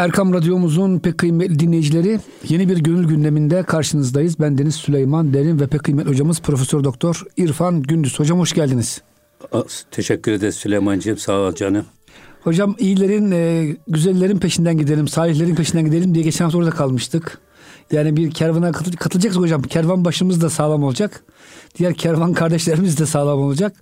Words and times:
Erkam 0.00 0.34
Radyomuzun 0.34 0.98
pek 0.98 1.18
kıymetli 1.18 1.58
dinleyicileri 1.58 2.20
yeni 2.48 2.68
bir 2.68 2.78
gönül 2.78 3.08
gündeminde 3.08 3.62
karşınızdayız. 3.62 4.40
Ben 4.40 4.58
Deniz 4.58 4.74
Süleyman 4.74 5.34
Derin 5.34 5.60
ve 5.60 5.66
pek 5.66 5.84
kıymetli 5.84 6.10
hocamız 6.10 6.40
Profesör 6.40 6.84
Doktor 6.84 7.24
İrfan 7.36 7.82
Gündüz. 7.82 8.18
Hocam 8.18 8.38
hoş 8.38 8.52
geldiniz. 8.52 9.02
Teşekkür 9.90 10.32
ederiz 10.32 10.54
Süleyman'cığım 10.54 11.18
sağ 11.18 11.32
ol 11.32 11.54
canım. 11.54 11.84
Hocam 12.44 12.76
iyilerin, 12.78 13.30
e, 13.30 13.76
güzellerin 13.88 14.38
peşinden 14.38 14.78
gidelim, 14.78 15.08
salihlerin 15.08 15.54
peşinden 15.54 15.84
gidelim 15.84 16.14
diye 16.14 16.24
geçen 16.24 16.44
hafta 16.44 16.58
orada 16.58 16.70
kalmıştık. 16.70 17.38
Yani 17.92 18.16
bir 18.16 18.30
kervana 18.30 18.72
katıl 18.72 18.92
katılacağız 18.92 19.36
hocam. 19.36 19.62
Kervan 19.62 20.04
başımız 20.04 20.42
da 20.42 20.50
sağlam 20.50 20.84
olacak. 20.84 21.24
Diğer 21.78 21.94
kervan 21.94 22.32
kardeşlerimiz 22.32 23.00
de 23.00 23.06
sağlam 23.06 23.40
olacak. 23.40 23.72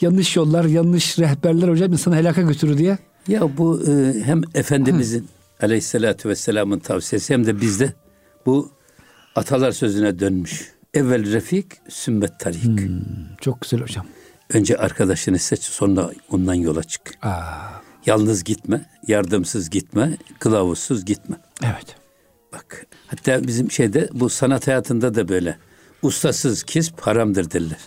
Yanlış 0.00 0.36
yollar, 0.36 0.64
yanlış 0.64 1.18
rehberler 1.18 1.68
hocam 1.68 1.92
insanı 1.92 2.16
helaka 2.16 2.42
götürür 2.42 2.78
diye. 2.78 2.98
Ya 3.28 3.58
bu 3.58 3.82
e, 3.82 4.20
hem 4.24 4.42
Efendimizin 4.54 5.28
Hı. 5.58 5.66
aleyhissalatü 5.66 6.28
vesselamın 6.28 6.78
tavsiyesi 6.78 7.34
hem 7.34 7.46
de 7.46 7.60
bizde 7.60 7.92
bu 8.46 8.70
atalar 9.34 9.72
sözüne 9.72 10.18
dönmüş. 10.18 10.74
Evvel 10.94 11.32
refik, 11.32 11.66
sümmet 11.88 12.40
tarik. 12.40 12.64
Hmm, 12.64 13.36
çok 13.40 13.60
güzel 13.60 13.80
hocam. 13.80 14.06
Önce 14.52 14.76
arkadaşını 14.76 15.38
seç 15.38 15.62
sonra 15.62 16.10
ondan 16.30 16.54
yola 16.54 16.82
çık. 16.82 17.24
Aa. 17.24 17.84
Yalnız 18.06 18.44
gitme, 18.44 18.90
yardımsız 19.08 19.70
gitme, 19.70 20.16
kılavuzsuz 20.38 21.04
gitme. 21.04 21.36
Evet. 21.64 21.96
Bak 22.52 22.86
hatta 23.06 23.46
bizim 23.46 23.70
şeyde 23.70 24.08
bu 24.12 24.28
sanat 24.30 24.66
hayatında 24.66 25.14
da 25.14 25.28
böyle. 25.28 25.58
Ustasız 26.02 26.62
kisp 26.62 27.00
haramdır 27.00 27.50
derler. 27.50 27.78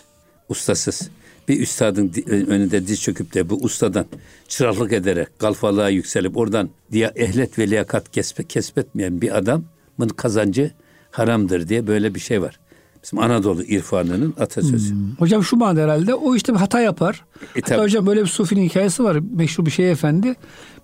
Ustasız. 0.48 1.10
Bir 1.48 1.60
üstadın 1.60 2.12
önünde 2.26 2.86
diz 2.86 3.02
çöküp 3.02 3.34
de 3.34 3.50
bu 3.50 3.54
ustadan 3.54 4.06
çıraklık 4.48 4.92
ederek 4.92 5.38
kalfalığa 5.38 5.88
yükselip 5.88 6.36
oradan 6.36 6.70
diye 6.92 7.12
ehlet 7.16 7.58
ve 7.58 7.70
liyakat 7.70 8.12
kesbe, 8.12 8.44
kesbetmeyen 8.44 9.20
bir 9.20 9.38
adamın 9.38 10.08
kazancı 10.16 10.70
haramdır 11.10 11.68
diye 11.68 11.86
böyle 11.86 12.14
bir 12.14 12.20
şey 12.20 12.42
var. 12.42 12.58
Bizim 13.02 13.18
Anadolu 13.18 13.62
irfanının 13.62 14.34
atasözü. 14.40 14.94
Hmm. 14.94 15.14
Hocam 15.18 15.44
şu 15.44 15.56
manada 15.56 15.80
herhalde 15.80 16.14
o 16.14 16.36
işte 16.36 16.54
bir 16.54 16.58
hata 16.58 16.80
yapar. 16.80 17.24
E, 17.56 17.60
Hatta 17.60 17.82
hocam 17.82 18.06
böyle 18.06 18.22
bir 18.22 18.26
sufinin 18.26 18.68
hikayesi 18.68 19.04
var. 19.04 19.18
Meşhur 19.34 19.66
bir 19.66 19.70
şey 19.70 19.90
efendi. 19.90 20.34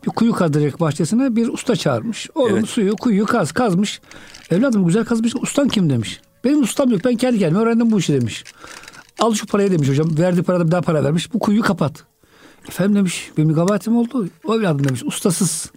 Bir 0.06 0.10
kuyu 0.10 0.32
kazdıracak 0.32 0.80
bahçesine 0.80 1.36
bir 1.36 1.48
usta 1.48 1.76
çağırmış. 1.76 2.30
Oğlum 2.34 2.56
evet. 2.56 2.68
suyu 2.68 2.96
kuyuyu 2.96 3.26
kaz 3.26 3.52
kazmış. 3.52 4.00
Evladım 4.50 4.86
güzel 4.86 5.04
kazmış. 5.04 5.34
Ustan 5.42 5.68
kim 5.68 5.90
demiş. 5.90 6.20
Benim 6.44 6.62
ustam 6.62 6.90
yok. 6.90 7.00
Ben 7.04 7.16
kendi 7.16 7.38
kendime 7.38 7.60
öğrendim 7.60 7.90
bu 7.90 7.98
işi 7.98 8.12
demiş. 8.12 8.44
Al 9.18 9.34
şu 9.34 9.46
parayı 9.46 9.70
demiş 9.70 9.88
hocam. 9.88 10.18
Verdi 10.18 10.42
parada 10.42 10.66
bir 10.66 10.70
daha 10.70 10.80
para 10.80 11.04
vermiş. 11.04 11.34
Bu 11.34 11.38
kuyuyu 11.38 11.62
kapat. 11.62 12.04
Efendim 12.68 12.96
demiş. 12.96 13.30
Benim 13.36 13.54
kabahatim 13.54 13.96
oldu. 13.96 14.28
O 14.44 14.56
evladım 14.56 14.84
demiş. 14.84 15.02
Ustasız. 15.04 15.72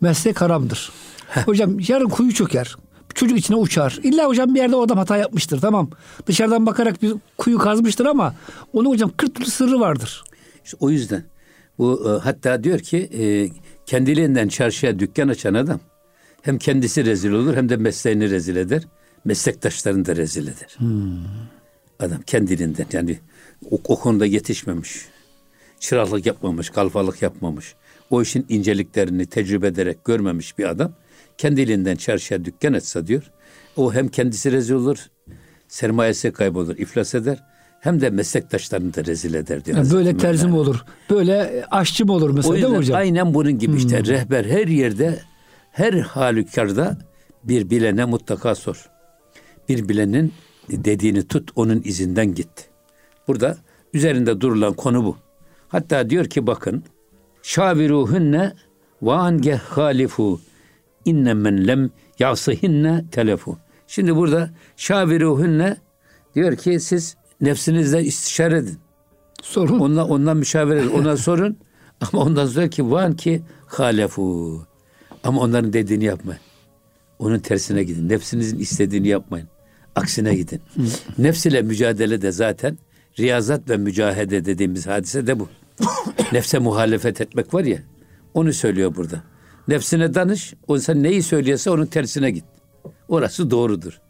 Meslek 0.00 0.40
haramdır. 0.40 0.92
hocam 1.46 1.76
yarın 1.88 2.08
kuyu 2.08 2.34
çöker. 2.34 2.76
Çocuk 3.14 3.38
içine 3.38 3.56
uçar. 3.56 3.98
İlla 4.02 4.26
hocam 4.26 4.54
bir 4.54 4.60
yerde 4.60 4.76
o 4.76 4.82
adam 4.82 4.98
hata 4.98 5.16
yapmıştır. 5.16 5.60
Tamam. 5.60 5.90
Dışarıdan 6.26 6.66
bakarak 6.66 7.02
bir 7.02 7.14
kuyu 7.38 7.58
kazmıştır 7.58 8.06
ama 8.06 8.34
onun 8.72 8.90
hocam 8.90 9.10
40 9.16 9.34
türlü 9.34 9.50
sırrı 9.50 9.80
vardır. 9.80 10.24
İşte 10.64 10.76
o 10.80 10.90
yüzden 10.90 11.24
bu 11.78 12.10
e, 12.10 12.22
hatta 12.22 12.64
diyor 12.64 12.78
ki 12.78 12.96
e, 12.98 13.50
kendiliğinden 13.86 14.48
çarşıya 14.48 14.98
dükkan 14.98 15.28
açan 15.28 15.54
adam 15.54 15.80
hem 16.42 16.58
kendisi 16.58 17.04
rezil 17.04 17.30
olur 17.30 17.56
hem 17.56 17.68
de 17.68 17.76
mesleğini 17.76 18.30
rezil 18.30 18.56
eder. 18.56 18.82
Meslektaşlarını 19.24 20.06
da 20.06 20.16
rezil 20.16 20.42
eder. 20.42 20.76
Hmm. 20.76 21.18
Adam 22.00 22.22
kendiliğinden 22.22 22.86
yani 22.92 23.18
o, 23.70 23.78
o 23.88 24.00
konuda 24.00 24.26
yetişmemiş. 24.26 25.06
Çıraklık 25.80 26.26
yapmamış, 26.26 26.70
kalfalık 26.70 27.22
yapmamış. 27.22 27.74
O 28.10 28.22
işin 28.22 28.46
inceliklerini 28.48 29.26
tecrübe 29.26 29.66
ederek 29.66 30.04
görmemiş 30.04 30.58
bir 30.58 30.64
adam 30.64 30.92
kendiliğinden 31.38 31.96
çarşıya 31.96 32.44
dükkan 32.44 32.72
açsa 32.72 33.06
diyor. 33.06 33.22
O 33.76 33.94
hem 33.94 34.08
kendisi 34.08 34.52
rezil 34.52 34.74
olur, 34.74 34.98
sermayesi 35.68 36.32
kaybolur, 36.32 36.76
iflas 36.76 37.14
eder. 37.14 37.44
Hem 37.80 38.00
de 38.00 38.10
meslektaşlarını 38.10 38.94
da 38.94 39.04
rezil 39.04 39.34
eder 39.34 39.64
diyor. 39.64 39.76
Yani 39.76 39.92
böyle 39.92 40.16
terzi 40.16 40.46
mi 40.46 40.56
olur? 40.56 40.84
Böyle 41.10 41.64
aşçı 41.70 42.06
mı 42.06 42.12
olur 42.12 42.30
mesela 42.30 42.52
o 42.52 42.54
yüzden, 42.54 42.70
değil 42.70 42.78
mi 42.78 42.84
hocam? 42.84 42.98
Aynen 42.98 43.34
bunun 43.34 43.58
gibi 43.58 43.72
hmm. 43.72 43.78
işte 43.78 44.04
rehber 44.04 44.44
her 44.44 44.66
yerde 44.66 45.18
her 45.72 45.92
halükarda 45.92 46.98
bir 47.44 47.70
bilene 47.70 48.04
mutlaka 48.04 48.54
sor. 48.54 48.90
Bir 49.68 49.88
bilenin 49.88 50.32
dediğini 50.70 51.28
tut, 51.28 51.50
onun 51.56 51.82
izinden 51.84 52.34
git. 52.34 52.68
Burada 53.28 53.58
üzerinde 53.94 54.40
durulan 54.40 54.72
konu 54.72 55.04
bu. 55.04 55.16
Hatta 55.68 56.10
diyor 56.10 56.24
ki 56.24 56.46
bakın 56.46 56.84
şaviruhunne 57.42 58.52
ve 59.02 59.12
ange 59.12 59.54
halifu 59.54 60.40
inne 61.04 61.34
men 61.34 61.68
lem 61.68 61.90
yasihinne 62.18 63.04
telefu. 63.10 63.58
Şimdi 63.86 64.16
burada 64.16 64.50
şaviruhunne 64.76 65.76
diyor 66.34 66.56
ki 66.56 66.80
siz 66.80 67.16
nefsinizle 67.40 68.04
istişare 68.04 68.56
edin. 68.56 68.78
Sorun. 69.42 69.78
Ondan, 69.78 70.10
ondan 70.10 70.36
müşavere 70.36 70.80
edin. 70.80 70.90
Ona 70.90 71.16
sorun. 71.16 71.56
Ama 72.00 72.22
ondan 72.22 72.46
sonra 72.46 72.68
ki 72.68 72.90
van 72.90 73.16
ki 73.16 73.42
halefu. 73.66 74.62
Ama 75.24 75.40
onların 75.40 75.72
dediğini 75.72 76.04
yapmayın. 76.04 76.40
Onun 77.18 77.38
tersine 77.38 77.84
gidin. 77.84 78.08
Nefsinizin 78.08 78.58
istediğini 78.58 79.08
yapmayın. 79.08 79.48
Aksine 79.96 80.34
gidin. 80.34 80.60
Nefs 81.18 81.46
ile 81.46 81.62
mücadele 81.62 82.22
de 82.22 82.32
zaten 82.32 82.78
riyazat 83.18 83.70
ve 83.70 83.76
mücahede 83.76 84.44
dediğimiz 84.44 84.86
hadise 84.86 85.26
de 85.26 85.40
bu. 85.40 85.48
Nefse 86.32 86.58
muhalefet 86.58 87.20
etmek 87.20 87.54
var 87.54 87.64
ya. 87.64 87.78
Onu 88.34 88.52
söylüyor 88.52 88.94
burada. 88.96 89.22
Nefsine 89.68 90.14
danış. 90.14 90.54
O 90.68 90.78
sen 90.78 91.02
neyi 91.02 91.22
söylüyorsa 91.22 91.70
onun 91.70 91.86
tersine 91.86 92.30
git. 92.30 92.44
Orası 93.08 93.50
doğrudur. 93.50 94.00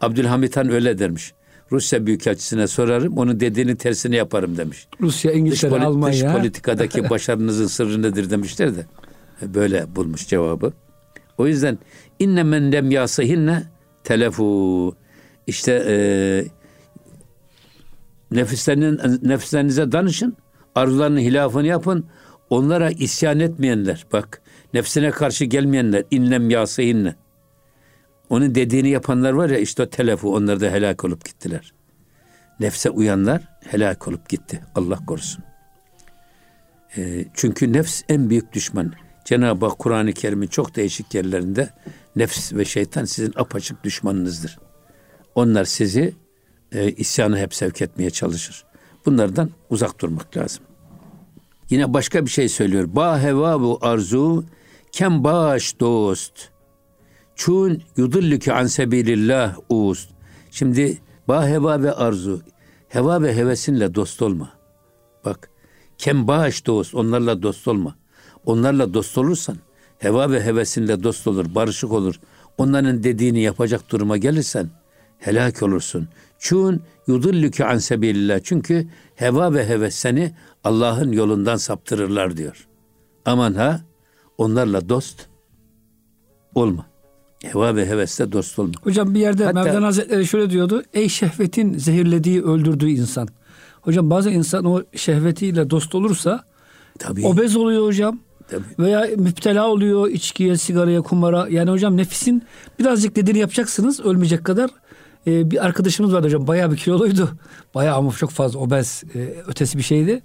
Abdülhamit 0.00 0.56
Han 0.56 0.70
öyle 0.70 0.98
dermiş. 0.98 1.32
Rusya 1.72 2.06
Büyükelçisi'ne 2.06 2.66
sorarım, 2.66 3.18
onun 3.18 3.40
dediğini 3.40 3.76
tersini 3.76 4.16
yaparım 4.16 4.56
demiş. 4.56 4.88
Rusya, 5.00 5.32
İngiltere, 5.32 5.70
dış, 5.70 5.82
Almanya. 5.82 6.28
Dış 6.28 6.36
politikadaki 6.36 7.10
başarınızın 7.10 7.66
sırrı 7.66 8.02
nedir 8.02 8.30
demişler 8.30 8.76
de. 8.76 8.86
Böyle 9.42 9.96
bulmuş 9.96 10.26
cevabı. 10.26 10.72
O 11.38 11.46
yüzden 11.46 11.78
inne 12.18 12.42
men 12.42 12.72
lem 12.72 12.90
yasihinne 12.90 13.62
telefu. 14.04 14.96
İşte 15.48 15.84
e, 15.88 15.96
nefislerinin, 18.30 19.00
nefislerinize 19.28 19.92
danışın. 19.92 20.36
Arzularının 20.74 21.20
hilafını 21.20 21.66
yapın. 21.66 22.06
Onlara 22.50 22.90
isyan 22.90 23.40
etmeyenler. 23.40 24.06
Bak 24.12 24.42
Nefsine 24.74 25.10
karşı 25.10 25.44
gelmeyenler 25.44 26.04
inlem 26.10 26.50
yasayinle. 26.50 27.14
Onun 28.30 28.54
dediğini 28.54 28.88
yapanlar 28.88 29.32
var 29.32 29.50
ya 29.50 29.58
işte 29.58 29.82
o 29.82 29.90
telefu 29.90 30.34
onlar 30.34 30.60
da 30.60 30.70
helak 30.70 31.04
olup 31.04 31.24
gittiler. 31.24 31.72
Nefse 32.60 32.90
uyanlar 32.90 33.42
helak 33.64 34.08
olup 34.08 34.28
gitti. 34.28 34.60
Allah 34.74 34.98
korusun. 35.06 35.44
E, 36.96 37.24
çünkü 37.34 37.72
nefs 37.72 38.02
en 38.08 38.30
büyük 38.30 38.52
düşman. 38.52 38.92
Cenab-ı 39.24 39.66
Hak 39.66 39.78
Kur'an-ı 39.78 40.12
Kerim'in 40.12 40.46
çok 40.46 40.76
değişik 40.76 41.14
yerlerinde 41.14 41.70
nefs 42.16 42.52
ve 42.52 42.64
şeytan 42.64 43.04
sizin 43.04 43.32
apaçık 43.36 43.84
düşmanınızdır. 43.84 44.58
Onlar 45.38 45.64
sizi 45.64 46.14
e, 46.72 46.92
isyanı 46.92 47.38
hep 47.38 47.54
sevk 47.54 47.82
etmeye 47.82 48.10
çalışır. 48.10 48.64
Bunlardan 49.06 49.50
uzak 49.70 50.00
durmak 50.00 50.36
lazım. 50.36 50.64
Yine 51.70 51.94
başka 51.94 52.24
bir 52.24 52.30
şey 52.30 52.48
söylüyor. 52.48 52.88
Ba 52.92 53.22
heva 53.22 53.60
bu 53.60 53.78
arzu 53.82 54.44
kem 54.92 55.24
baş 55.24 55.80
dost. 55.80 56.32
Çun 57.36 57.82
yudillükü 57.96 58.52
an 58.52 58.66
sebilillah 58.66 59.56
ust. 59.68 60.10
Şimdi 60.50 60.98
ba 61.28 61.48
heva 61.48 61.82
ve 61.82 61.92
arzu. 61.92 62.42
Heva 62.88 63.22
ve 63.22 63.36
hevesinle 63.36 63.94
dost 63.94 64.22
olma. 64.22 64.50
Bak 65.24 65.50
kem 65.98 66.28
baş 66.28 66.66
dost 66.66 66.94
onlarla 66.94 67.42
dost 67.42 67.68
olma. 67.68 67.96
Onlarla 68.46 68.94
dost 68.94 69.18
olursan 69.18 69.56
heva 69.98 70.30
ve 70.30 70.44
hevesinle 70.44 71.02
dost 71.02 71.26
olur, 71.26 71.54
barışık 71.54 71.92
olur. 71.92 72.20
Onların 72.58 73.04
dediğini 73.04 73.40
yapacak 73.40 73.90
duruma 73.90 74.16
gelirsen 74.16 74.70
helak 75.18 75.62
olursun. 75.62 76.08
Çun 76.38 76.82
yudillükü 77.06 77.64
an 77.64 77.78
sebilillah. 77.78 78.40
Çünkü 78.42 78.86
heva 79.14 79.54
ve 79.54 79.68
heves 79.68 79.94
seni 79.94 80.32
Allah'ın 80.64 81.12
yolundan 81.12 81.56
saptırırlar 81.56 82.36
diyor. 82.36 82.68
Aman 83.24 83.54
ha 83.54 83.80
onlarla 84.38 84.88
dost 84.88 85.26
olma. 86.54 86.86
Heva 87.44 87.76
ve 87.76 87.86
hevesle 87.86 88.32
dost 88.32 88.58
olma. 88.58 88.72
Hocam 88.82 89.14
bir 89.14 89.20
yerde 89.20 89.44
Hatta, 89.44 89.62
Mevlana 89.62 89.86
Hazretleri 89.86 90.26
şöyle 90.26 90.50
diyordu. 90.50 90.82
Ey 90.94 91.08
şehvetin 91.08 91.78
zehirlediği, 91.78 92.42
öldürdüğü 92.42 92.88
insan. 92.88 93.28
Hocam 93.80 94.10
bazen 94.10 94.32
insan 94.32 94.64
o 94.64 94.82
şehvetiyle 94.94 95.70
dost 95.70 95.94
olursa 95.94 96.44
tabii, 96.98 97.26
obez 97.26 97.56
oluyor 97.56 97.86
hocam. 97.86 98.18
Tabii. 98.48 98.64
Veya 98.78 99.08
müptela 99.16 99.68
oluyor 99.68 100.08
içkiye, 100.08 100.56
sigaraya, 100.56 101.02
kumara. 101.02 101.48
Yani 101.48 101.70
hocam 101.70 101.96
nefisin 101.96 102.42
birazcık 102.78 103.16
dediğini 103.16 103.38
yapacaksınız 103.38 104.00
ölmeyecek 104.00 104.44
kadar. 104.44 104.70
Ee, 105.26 105.50
bir 105.50 105.64
arkadaşımız 105.66 106.14
vardı 106.14 106.26
hocam 106.26 106.46
bayağı 106.46 106.72
bir 106.72 106.76
kiloluydu. 106.76 107.30
Bayağı 107.74 107.96
ama 107.96 108.12
çok 108.12 108.30
fazla 108.30 108.58
obez 108.58 109.02
e, 109.14 109.18
ötesi 109.46 109.78
bir 109.78 109.82
şeydi. 109.82 110.22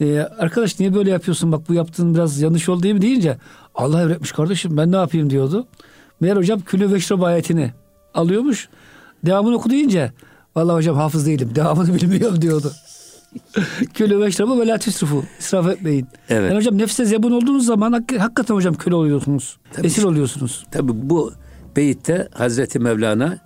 Ee, 0.00 0.18
arkadaş 0.38 0.80
niye 0.80 0.94
böyle 0.94 1.10
yapıyorsun 1.10 1.52
bak 1.52 1.68
bu 1.68 1.74
yaptığın 1.74 2.14
biraz 2.14 2.40
yanlış 2.40 2.68
oldu 2.68 2.82
değil 2.82 2.94
mi 2.94 3.02
deyince 3.02 3.38
Allah 3.74 3.98
öğretmiş 3.98 4.32
kardeşim 4.32 4.76
ben 4.76 4.92
ne 4.92 4.96
yapayım 4.96 5.30
diyordu. 5.30 5.66
Meğer 6.20 6.36
hocam 6.36 6.60
külü 6.60 6.92
veşrab 6.92 7.22
ayetini 7.22 7.72
alıyormuş. 8.14 8.68
Devamını 9.26 9.56
oku 9.56 9.70
deyince 9.70 10.12
vallahi 10.56 10.76
hocam 10.76 10.96
hafız 10.96 11.26
değilim 11.26 11.50
devamını 11.54 11.94
bilmiyorum 12.02 12.42
diyordu. 12.42 12.72
Külü 13.94 14.20
veşrabı 14.20 14.60
ve 14.60 14.66
la 14.66 14.78
tüsrifu. 14.78 15.24
İsraf 15.38 15.68
etmeyin. 15.68 16.06
Evet. 16.28 16.50
Yani 16.50 16.56
hocam 16.56 16.78
nefse 16.78 17.04
zebun 17.04 17.32
olduğunuz 17.32 17.66
zaman 17.66 17.92
hak, 17.92 18.12
hakikaten 18.18 18.54
hocam 18.54 18.74
köle 18.74 18.94
oluyorsunuz. 18.94 19.58
Tabii, 19.72 19.86
esir 19.86 20.04
oluyorsunuz. 20.04 20.66
Tabi 20.70 20.92
bu 20.94 21.32
beyitte 21.76 22.28
Hazreti 22.34 22.78
Mevlana 22.78 23.38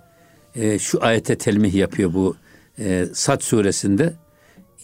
e, 0.55 0.79
şu 0.79 1.03
ayete 1.03 1.37
telmih 1.37 1.73
yapıyor 1.73 2.13
bu 2.13 2.35
e, 2.79 3.05
Sad 3.13 3.41
suresinde. 3.41 4.13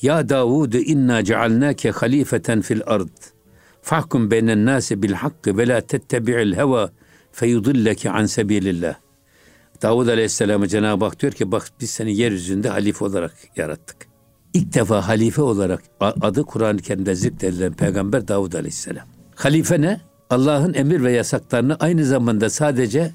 Ya 0.01 0.30
Davud 0.30 0.74
inna 0.74 1.24
cealnake 1.24 1.92
halifeten 1.92 2.62
fil 2.62 2.81
ard. 2.86 3.10
Fahkum 3.81 4.31
beynen 4.31 4.66
nasi 4.66 5.04
bil 5.04 5.13
hakkı 5.13 5.57
ve 5.57 5.68
la 5.68 5.81
tettebi'il 5.81 6.56
heva 6.57 6.92
feyudilleke 7.31 8.10
an 8.10 8.25
sebilillah. 8.25 8.95
Davud 9.81 10.07
Aleyhisselam'a 10.07 10.68
Cenab-ı 10.68 11.06
Hak 11.06 11.19
diyor 11.19 11.33
ki 11.33 11.51
bak 11.51 11.68
biz 11.81 11.89
seni 11.89 12.18
yeryüzünde 12.18 12.69
halife 12.69 13.06
olarak 13.06 13.33
yarattık. 13.56 13.98
İlk 14.54 14.74
defa 14.74 15.07
halife 15.07 15.42
olarak 15.42 15.83
adı 16.00 16.44
Kur'an-ı 16.44 16.81
Kerim'de 16.81 17.16
zikredilen 17.16 17.74
peygamber 17.74 18.27
Davud 18.27 18.54
Aleyhisselam. 18.54 19.07
Halife 19.36 19.81
ne? 19.81 20.01
Allah'ın 20.30 20.74
emir 20.74 21.04
ve 21.04 21.12
yasaklarını 21.12 21.75
aynı 21.75 22.06
zamanda 22.06 22.50
sadece 22.50 23.12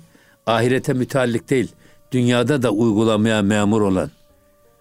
ahirete 0.46 0.92
müteallik 0.92 1.50
değil, 1.50 1.72
dünyada 2.14 2.62
da 2.62 2.70
uygulamaya 2.70 3.42
memur 3.42 3.80
olan. 3.80 4.10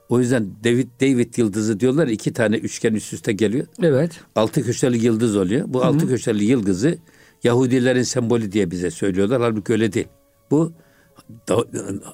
O 0.09 0.19
yüzden 0.19 0.47
David 0.63 0.87
David 1.01 1.37
yıldızı 1.37 1.79
diyorlar 1.79 2.07
iki 2.07 2.33
tane 2.33 2.55
üçgen 2.55 2.93
üst 2.93 3.13
üste 3.13 3.33
geliyor. 3.33 3.67
Evet. 3.81 4.11
Altı 4.35 4.63
köşeli 4.63 5.05
yıldız 5.05 5.35
oluyor. 5.35 5.65
Bu 5.67 5.79
Hı-hı. 5.79 5.87
altı 5.87 6.07
köşeli 6.07 6.45
yıldızı 6.45 6.97
Yahudilerin 7.43 8.03
sembolü 8.03 8.51
diye 8.51 8.71
bize 8.71 8.91
söylüyorlar. 8.91 9.41
Halbuki 9.41 9.73
öyle 9.73 9.93
değil. 9.93 10.07
Bu 10.51 10.71
da, 11.49 11.65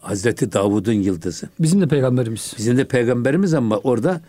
Hazreti 0.01 0.51
Davud'un 0.51 0.93
yıldızı. 0.93 1.49
Bizim 1.59 1.81
de 1.81 1.87
peygamberimiz. 1.87 2.53
Bizim 2.57 2.77
de 2.77 2.85
peygamberimiz 2.85 3.53
ama 3.53 3.77
orada 3.77 4.21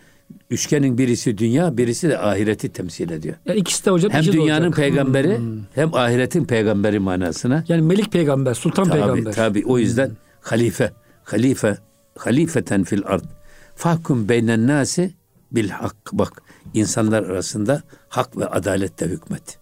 üçgenin 0.51 0.99
birisi 0.99 1.39
dünya, 1.39 1.77
birisi 1.77 2.09
de 2.09 2.19
ahireti 2.19 2.69
temsil 2.69 3.11
ediyor. 3.11 3.35
Ya 3.47 3.55
ikisi 3.55 3.87
de 3.87 3.91
hocam 3.91 4.13
hem 4.13 4.25
dünyanın 4.25 4.67
olacak. 4.67 4.77
peygamberi 4.77 5.39
hmm. 5.39 5.61
hem 5.75 5.95
ahiretin 5.95 6.45
peygamberi 6.45 6.99
manasına. 6.99 7.65
Yani 7.69 7.83
melik 7.83 8.13
peygamber, 8.13 8.55
sultan 8.55 8.85
tabii, 8.85 8.99
peygamber. 8.99 9.33
Tabii 9.33 9.65
o 9.67 9.79
yüzden 9.79 10.09
hmm. 10.09 10.17
Halife, 10.41 10.93
halife, 11.25 11.79
halifeten 12.19 12.85
fil 12.85 13.03
ard. 13.05 13.25
Fahkum 13.77 14.29
beynen 14.29 14.67
nasi 14.67 15.15
bil 15.53 15.69
hak. 15.69 15.97
Bak 16.13 16.43
insanlar 16.75 17.23
arasında 17.23 17.83
hak 18.09 18.37
ve 18.37 18.47
adaletle 18.47 19.07
hükmet. 19.07 19.59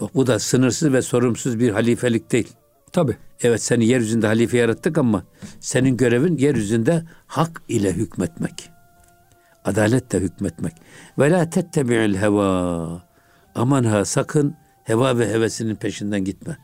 Bak 0.00 0.14
bu 0.14 0.26
da 0.26 0.38
sınırsız 0.38 0.92
ve 0.92 1.02
sorumsuz 1.02 1.58
bir 1.58 1.70
halifelik 1.70 2.32
değil. 2.32 2.52
Tabi. 2.92 3.16
Evet 3.40 3.62
seni 3.62 3.86
yeryüzünde 3.86 4.26
halife 4.26 4.58
yarattık 4.58 4.98
ama 4.98 5.24
senin 5.60 5.96
görevin 5.96 6.36
yeryüzünde 6.36 7.02
hak 7.26 7.62
ile 7.68 7.92
hükmetmek. 7.92 8.70
Adaletle 9.64 10.20
hükmetmek. 10.20 10.72
Ve 11.18 11.30
la 11.30 11.50
tettebi'il 11.50 12.16
heva. 12.16 13.02
Aman 13.54 13.84
ha 13.84 14.04
sakın 14.04 14.56
heva 14.84 15.18
ve 15.18 15.28
hevesinin 15.28 15.74
peşinden 15.76 16.24
gitme. 16.24 16.58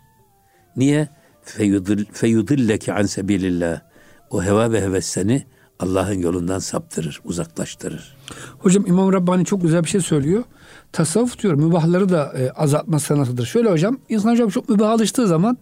Niye? 0.76 1.08
Feyudilleki 2.12 2.92
an 2.92 3.02
sebilillah. 3.02 3.80
O 4.30 4.42
heva 4.42 4.72
ve 4.72 4.80
heves 4.80 5.06
seni 5.06 5.46
Allah'ın 5.78 6.18
yolundan 6.18 6.58
saptırır, 6.58 7.20
uzaklaştırır. 7.24 8.16
Hocam 8.58 8.86
İmam 8.86 9.12
Rabbani 9.12 9.44
çok 9.44 9.62
güzel 9.62 9.84
bir 9.84 9.88
şey 9.88 10.00
söylüyor. 10.00 10.44
Tasavvuf 10.92 11.42
diyor 11.42 11.54
mübahları 11.54 12.08
da 12.08 12.32
e, 12.38 12.50
azaltma 12.50 12.98
sanatıdır. 12.98 13.46
Şöyle 13.46 13.70
hocam 13.70 13.98
insan 14.08 14.30
hocam 14.32 14.48
çok 14.48 14.68
mübah 14.68 14.90
alıştığı 14.90 15.26
zaman 15.26 15.58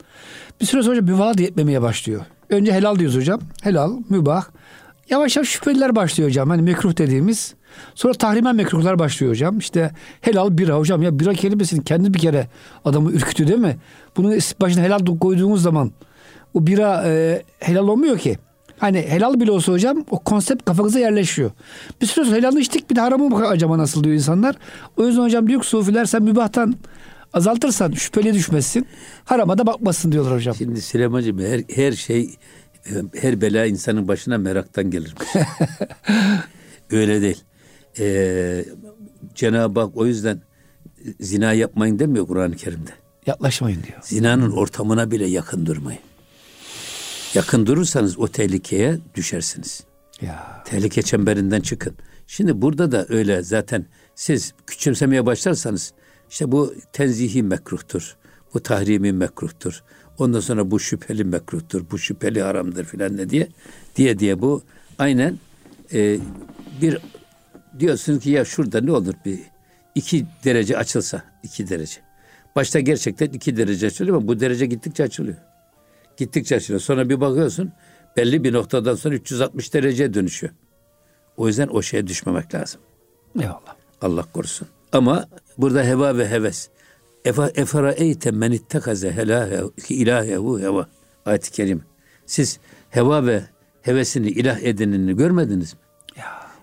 bir 0.61 0.67
süre 0.67 0.82
sonra 0.82 1.00
mübah 1.00 1.38
da 1.38 1.43
yetmemeye 1.43 1.82
başlıyor. 1.82 2.21
Önce 2.50 2.73
helal 2.73 2.99
diyoruz 2.99 3.17
hocam. 3.17 3.41
Helal, 3.62 3.93
mübah. 4.09 4.44
Yavaş 5.11 5.37
yavaş 5.37 5.49
şüpheliler 5.49 5.97
başlıyor 5.97 6.31
hocam. 6.31 6.50
Hani 6.50 6.62
mekruh 6.62 6.97
dediğimiz. 6.99 7.55
Sonra 7.94 8.14
tahrimen 8.14 8.56
mekruhlar 8.56 8.99
başlıyor 8.99 9.32
hocam. 9.32 9.58
İşte 9.58 9.90
helal 10.20 10.58
bira 10.58 10.78
hocam. 10.78 11.02
Ya 11.02 11.19
bira 11.19 11.34
kelimesinin 11.34 11.82
kendi 11.82 12.14
bir 12.14 12.19
kere 12.19 12.46
adamı 12.84 13.12
ürkütü 13.12 13.49
değil 13.49 13.58
mi? 13.58 13.76
Bunun 14.17 14.38
başına 14.61 14.82
helal 14.82 15.19
koyduğumuz 15.20 15.62
zaman 15.62 15.93
o 16.55 16.67
bira 16.67 17.02
e, 17.06 17.43
helal 17.58 17.88
olmuyor 17.88 18.19
ki. 18.19 18.38
Hani 18.78 18.99
helal 18.99 19.40
bile 19.40 19.50
olsa 19.50 19.72
hocam 19.72 20.05
o 20.11 20.19
konsept 20.19 20.64
kafanıza 20.64 20.99
yerleşiyor. 20.99 21.50
Bir 22.00 22.06
süre 22.06 22.25
sonra 22.25 22.37
helalı 22.37 22.61
içtik 22.61 22.90
bir 22.90 22.96
de 22.96 23.00
haramı 23.00 23.28
mı 23.28 23.49
acaba 23.49 23.78
nasıl 23.78 24.05
diyor 24.05 24.14
insanlar. 24.14 24.56
O 24.96 25.06
yüzden 25.06 25.22
hocam 25.22 25.49
diyor 25.49 25.61
ki 25.61 25.67
sufiler 25.67 26.05
sen 26.05 26.22
mübahtan 26.22 26.75
azaltırsan 27.32 27.93
şüpheli 27.93 28.34
düşmezsin. 28.34 28.87
Harama 29.25 29.58
da 29.58 29.67
bakmasın 29.67 30.12
diyorlar 30.12 30.34
hocam. 30.34 30.55
Şimdi 30.55 30.81
Süleyman'cığım 30.81 31.38
her, 31.38 31.61
her 31.75 31.93
şey 31.93 32.31
her 33.14 33.40
bela 33.40 33.67
insanın 33.67 34.08
başına 34.08 34.38
meraktan 34.38 34.90
gelir. 34.90 35.14
Öyle 36.90 37.22
değil. 37.22 37.44
Ee, 37.99 38.65
Cenab-ı 39.35 39.81
Hak 39.81 39.97
o 39.97 40.07
yüzden 40.07 40.43
zina 41.21 41.53
yapmayın 41.53 41.99
demiyor 41.99 42.27
Kur'an-ı 42.27 42.57
Kerim'de. 42.57 42.91
Yaklaşmayın 43.27 43.83
diyor. 43.83 43.99
Zinanın 44.03 44.51
ortamına 44.51 45.11
bile 45.11 45.27
yakın 45.27 45.67
durmayın. 45.67 46.01
Yakın 47.35 47.67
durursanız 47.67 48.19
o 48.19 48.29
tehlikeye 48.29 48.99
düşersiniz. 49.15 49.85
Ya. 50.21 50.63
Tehlike 50.67 51.03
çemberinden 51.03 51.61
çıkın. 51.61 51.95
Şimdi 52.27 52.63
burada 52.63 52.93
da 52.93 53.07
öyle 53.09 53.43
zaten 53.43 53.87
siz 54.15 54.55
küçümsemeye 54.67 55.27
başlarsanız 55.27 55.93
işte 56.31 56.53
bu 56.53 56.75
tenzihi 56.93 57.43
mekruhtur. 57.43 58.17
Bu 58.55 58.61
tahrimi 58.61 59.13
mekruhtur. 59.13 59.83
Ondan 60.19 60.41
sonra 60.41 60.71
bu 60.71 60.81
şüpheli 60.81 61.25
mekruhtur. 61.25 61.91
Bu 61.91 61.99
şüpheli 61.99 62.43
haramdır 62.43 62.85
filan 62.85 63.17
ne 63.17 63.31
diye 63.31 63.49
diye 63.97 64.19
diye 64.19 64.41
bu 64.43 64.63
aynen 64.99 65.39
e, 65.93 66.19
bir 66.83 66.99
diyorsunuz 67.78 68.22
ki 68.22 68.31
ya 68.31 68.44
şurada 68.44 68.81
ne 68.81 68.93
olur 68.93 69.14
bir 69.25 69.40
iki 69.94 70.26
derece 70.44 70.78
açılsa 70.78 71.22
iki 71.43 71.69
derece. 71.69 72.00
Başta 72.56 72.81
gerçekten 72.81 73.26
iki 73.26 73.56
derece 73.56 73.87
açılıyor 73.87 74.17
ama 74.17 74.28
bu 74.28 74.40
derece 74.40 74.67
gittikçe 74.67 75.05
açılıyor. 75.05 75.37
Gittikçe 76.17 76.56
açılıyor. 76.56 76.81
Sonra 76.81 77.08
bir 77.08 77.20
bakıyorsun 77.20 77.72
belli 78.17 78.44
bir 78.44 78.52
noktadan 78.52 78.94
sonra 78.94 79.14
360 79.14 79.75
derece 79.75 80.14
dönüşüyor. 80.14 80.52
O 81.37 81.49
yüzden 81.49 81.69
o 81.69 81.82
şeye 81.82 82.06
düşmemek 82.06 82.55
lazım. 82.55 82.81
Eyvallah. 83.40 83.76
Allah 84.02 84.22
korusun. 84.32 84.69
Ama 84.93 85.28
burada 85.58 85.84
heva 85.84 86.19
ve 86.19 86.28
heves. 86.28 86.69
Efa 87.25 87.49
efara 87.55 87.93
eyte 87.93 88.31
men 88.31 88.52
ittekaze 88.52 89.14
ilahehu 89.88 90.61
heva. 90.61 90.88
Ayet-i 91.26 91.50
kerim. 91.50 91.82
Siz 92.27 92.58
heva 92.91 93.27
ve 93.27 93.43
hevesini 93.82 94.29
ilah 94.29 94.60
edinini 94.60 95.17
görmediniz 95.17 95.74
mi? 95.74 95.81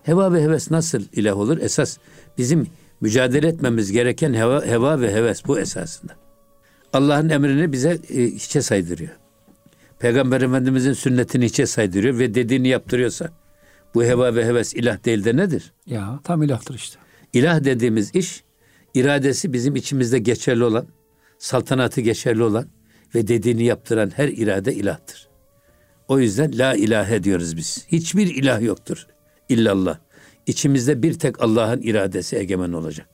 Heva 0.08 0.34
ve 0.34 0.44
heves 0.44 0.72
nasıl 0.72 1.02
ilah 1.14 1.38
olur? 1.38 1.58
Esas 1.58 1.98
bizim 2.38 2.68
mücadele 3.02 3.48
etmemiz 3.48 3.92
gereken 3.92 4.34
heva, 4.34 4.66
heva 4.66 5.02
ve 5.02 5.14
heves 5.14 5.46
bu 5.48 5.60
esasında. 5.60 6.14
Allah'ın 6.94 7.30
emrini 7.30 7.72
bize 7.72 8.00
e, 8.10 8.24
hiçe 8.24 8.62
saydırıyor. 8.62 9.12
Peygamber 10.00 10.42
Efendimizin 10.42 10.94
sünnetini 10.94 11.46
hiçe 11.46 11.66
saydırıyor 11.66 12.20
ve 12.20 12.36
dediğini 12.36 12.68
yaptırıyorsa 12.68 13.30
bu 13.96 14.04
heva 14.04 14.36
ve 14.36 14.46
heves 14.46 14.74
ilah 14.74 15.06
değil 15.06 15.26
de 15.26 15.38
nedir? 15.38 15.74
Ya 15.86 16.20
tam 16.24 16.44
ilahtır 16.44 16.76
işte. 16.76 17.00
İlah 17.34 17.64
dediğimiz 17.64 18.16
iş 18.16 18.44
iradesi 18.94 19.54
bizim 19.54 19.76
içimizde 19.76 20.20
geçerli 20.20 20.64
olan, 20.64 20.88
saltanatı 21.38 22.02
geçerli 22.02 22.44
olan 22.44 22.66
ve 23.16 23.28
dediğini 23.28 23.64
yaptıran 23.64 24.12
her 24.16 24.28
irade 24.28 24.74
ilahtır. 24.74 25.28
O 26.08 26.20
yüzden 26.20 26.58
la 26.58 26.76
ilahe 26.76 27.24
diyoruz 27.24 27.58
biz. 27.58 27.86
Hiçbir 27.88 28.36
ilah 28.36 28.62
yoktur 28.62 29.08
illallah. 29.50 29.98
İçimizde 30.48 31.04
bir 31.04 31.20
tek 31.20 31.42
Allah'ın 31.42 31.82
iradesi 31.82 32.36
egemen 32.36 32.74
olacak. 32.74 33.10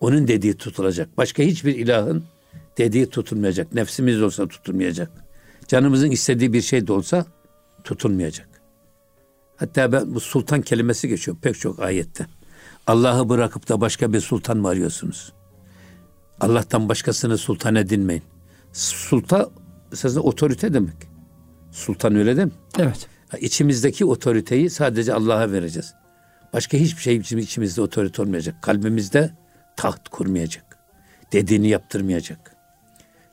Onun 0.00 0.28
dediği 0.28 0.56
tutulacak. 0.56 1.16
Başka 1.16 1.42
hiçbir 1.42 1.74
ilahın 1.74 2.24
dediği 2.78 3.10
tutulmayacak. 3.10 3.74
Nefsimiz 3.74 4.22
olsa 4.22 4.48
tutulmayacak. 4.48 5.10
Canımızın 5.68 6.10
istediği 6.10 6.52
bir 6.52 6.62
şey 6.62 6.86
de 6.86 6.92
olsa 6.92 7.26
tutulmayacak. 7.84 8.48
Hatta 9.56 9.92
ben 9.92 10.14
bu 10.14 10.20
sultan 10.20 10.62
kelimesi 10.62 11.08
geçiyor 11.08 11.36
pek 11.42 11.58
çok 11.58 11.80
ayette. 11.80 12.26
Allah'ı 12.86 13.28
bırakıp 13.28 13.68
da 13.68 13.80
başka 13.80 14.12
bir 14.12 14.20
sultan 14.20 14.56
mı 14.56 14.68
arıyorsunuz? 14.68 15.32
Allah'tan 16.40 16.88
başkasını 16.88 17.38
sultan 17.38 17.74
edinmeyin. 17.74 18.22
Sultan 18.72 19.50
esasında 19.92 20.22
otorite 20.22 20.74
demek. 20.74 20.94
Sultan 21.70 22.14
öyle 22.16 22.36
değil 22.36 22.46
mi? 22.46 22.52
Evet. 22.78 23.08
İçimizdeki 23.40 24.04
otoriteyi 24.04 24.70
sadece 24.70 25.14
Allah'a 25.14 25.52
vereceğiz. 25.52 25.94
Başka 26.52 26.78
hiçbir 26.78 27.02
şey 27.02 27.20
bizim 27.20 27.38
içimizde 27.38 27.80
otorite 27.80 28.22
olmayacak. 28.22 28.54
Kalbimizde 28.62 29.30
taht 29.76 30.08
kurmayacak. 30.08 30.78
Dediğini 31.32 31.68
yaptırmayacak. 31.68 32.56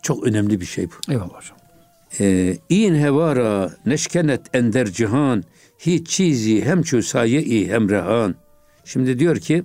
Çok 0.02 0.24
önemli 0.24 0.62
bir 0.62 0.66
şey 0.66 0.88
bu. 0.90 1.12
Eyvallah 1.12 1.34
hocam. 1.34 1.58
Ee, 2.20 2.58
in 2.70 2.96
hevara 2.96 3.72
neşkenet 3.86 4.42
ender 4.56 4.88
cihan 4.88 5.44
hiç 5.80 6.08
çizi 6.08 6.66
hem 6.66 6.82
çusaye 6.82 7.44
i 7.44 7.72
hem 7.72 7.90
rehan. 7.90 8.36
Şimdi 8.86 9.20
diyor 9.20 9.38
ki 9.38 9.64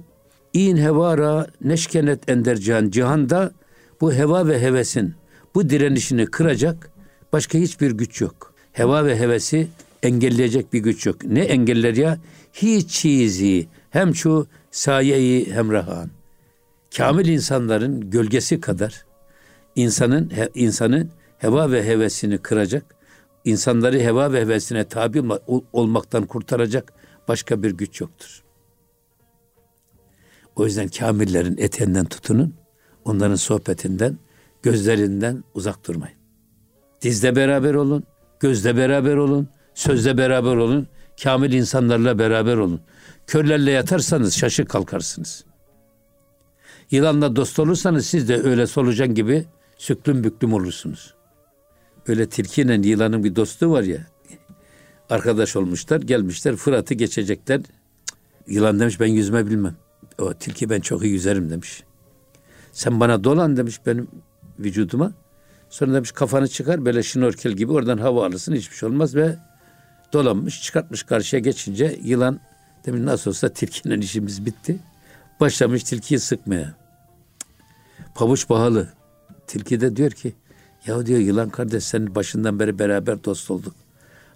İn 0.54 0.76
hevara 0.76 1.46
neşkenet 1.60 2.28
endercan 2.30 2.90
cihanda 2.90 3.52
bu 4.00 4.12
heva 4.12 4.48
ve 4.48 4.60
hevesin 4.60 5.14
bu 5.54 5.70
direnişini 5.70 6.26
kıracak 6.26 6.90
başka 7.32 7.58
hiçbir 7.58 7.90
güç 7.90 8.20
yok. 8.20 8.54
Heva 8.72 9.04
ve 9.04 9.18
hevesi 9.18 9.68
engelleyecek 10.04 10.73
bir 10.73 10.78
güç 10.78 11.06
yok. 11.06 11.25
Ne 11.25 11.40
engeller 11.40 11.94
ya? 11.94 12.18
Hiç 12.52 12.90
çizi 12.90 13.68
hem 13.90 14.14
şu 14.14 14.46
sayeyi 14.70 15.52
hem 15.52 15.73
rahan. 15.73 16.11
Kamil 16.96 17.28
insanların 17.28 18.11
gölgesi 18.11 18.61
kadar 18.61 19.04
insanın 19.76 20.32
insanı 20.54 21.08
heva 21.38 21.73
ve 21.73 21.87
hevesini 21.87 22.38
kıracak, 22.38 22.94
insanları 23.44 23.99
heva 23.99 24.32
ve 24.32 24.40
hevesine 24.40 24.84
tabi 24.84 25.23
olmaktan 25.73 26.26
kurtaracak 26.26 26.92
başka 27.28 27.62
bir 27.62 27.70
güç 27.70 28.00
yoktur. 28.00 28.42
O 30.56 30.64
yüzden 30.64 30.88
kamillerin 30.88 31.56
eteğinden 31.58 32.04
tutunun, 32.04 32.54
onların 33.04 33.34
sohbetinden, 33.34 34.18
gözlerinden 34.62 35.44
uzak 35.54 35.87
durmayın. 35.88 36.16
Dizde 37.02 37.37
beraber 37.37 37.75
olun, 37.75 38.04
gözde 38.40 38.76
beraber 38.76 39.16
olun, 39.16 39.49
sözde 39.74 40.18
beraber 40.18 40.56
olun, 40.56 40.86
kamil 41.22 41.52
insanlarla 41.52 42.18
beraber 42.18 42.56
olun. 42.56 42.80
Körlerle 43.26 43.70
yatarsanız 43.70 44.34
şaşı 44.36 44.64
kalkarsınız. 44.64 45.44
Yılanla 46.90 47.36
dost 47.36 47.58
olursanız 47.58 48.06
siz 48.06 48.28
de 48.28 48.42
öyle 48.42 48.66
solucan 48.66 49.14
gibi 49.14 49.44
süklüm 49.76 50.24
büklüm 50.24 50.52
olursunuz. 50.52 51.14
Öyle 52.08 52.28
tilkiyle 52.28 52.88
yılanın 52.88 53.24
bir 53.24 53.36
dostu 53.36 53.70
var 53.70 53.82
ya. 53.82 54.06
Arkadaş 55.10 55.56
olmuşlar, 55.56 56.00
gelmişler, 56.00 56.56
Fırat'ı 56.56 56.94
geçecekler. 56.94 57.60
Yılan 58.46 58.80
demiş 58.80 59.00
ben 59.00 59.06
yüzme 59.06 59.46
bilmem. 59.46 59.76
O 60.18 60.34
tilki 60.34 60.70
ben 60.70 60.80
çok 60.80 61.04
iyi 61.04 61.12
yüzerim 61.12 61.50
demiş. 61.50 61.82
Sen 62.72 63.00
bana 63.00 63.24
dolan 63.24 63.56
demiş 63.56 63.80
benim 63.86 64.08
vücuduma. 64.58 65.12
Sonra 65.70 65.94
demiş 65.94 66.12
kafanı 66.12 66.48
çıkar 66.48 66.84
böyle 66.84 67.02
şnorkel 67.02 67.52
gibi 67.52 67.72
oradan 67.72 67.98
hava 67.98 68.26
alırsın 68.26 68.54
hiçbir 68.54 68.76
şey 68.76 68.88
olmaz 68.88 69.14
ve 69.14 69.36
dolanmış 70.14 70.62
çıkartmış 70.62 71.02
karşıya 71.02 71.40
geçince 71.40 71.99
yılan 72.02 72.40
demiş 72.87 73.00
nasıl 73.04 73.30
olsa 73.30 73.49
tilkinin 73.49 74.00
işimiz 74.00 74.47
bitti. 74.47 74.78
Başlamış 75.40 75.85
tilkiyi 75.85 76.21
sıkmaya. 76.21 76.75
Pabuç 78.14 78.49
pahalı. 78.49 78.88
Tilki 79.47 79.80
de 79.80 79.97
diyor 79.97 80.11
ki 80.11 80.35
ya 80.87 81.06
diyor 81.06 81.18
yılan 81.21 81.50
kardeş 81.50 81.85
senin 81.85 82.14
başından 82.14 82.59
beri 82.59 82.78
beraber 82.78 83.25
dost 83.25 83.50
olduk. 83.50 83.75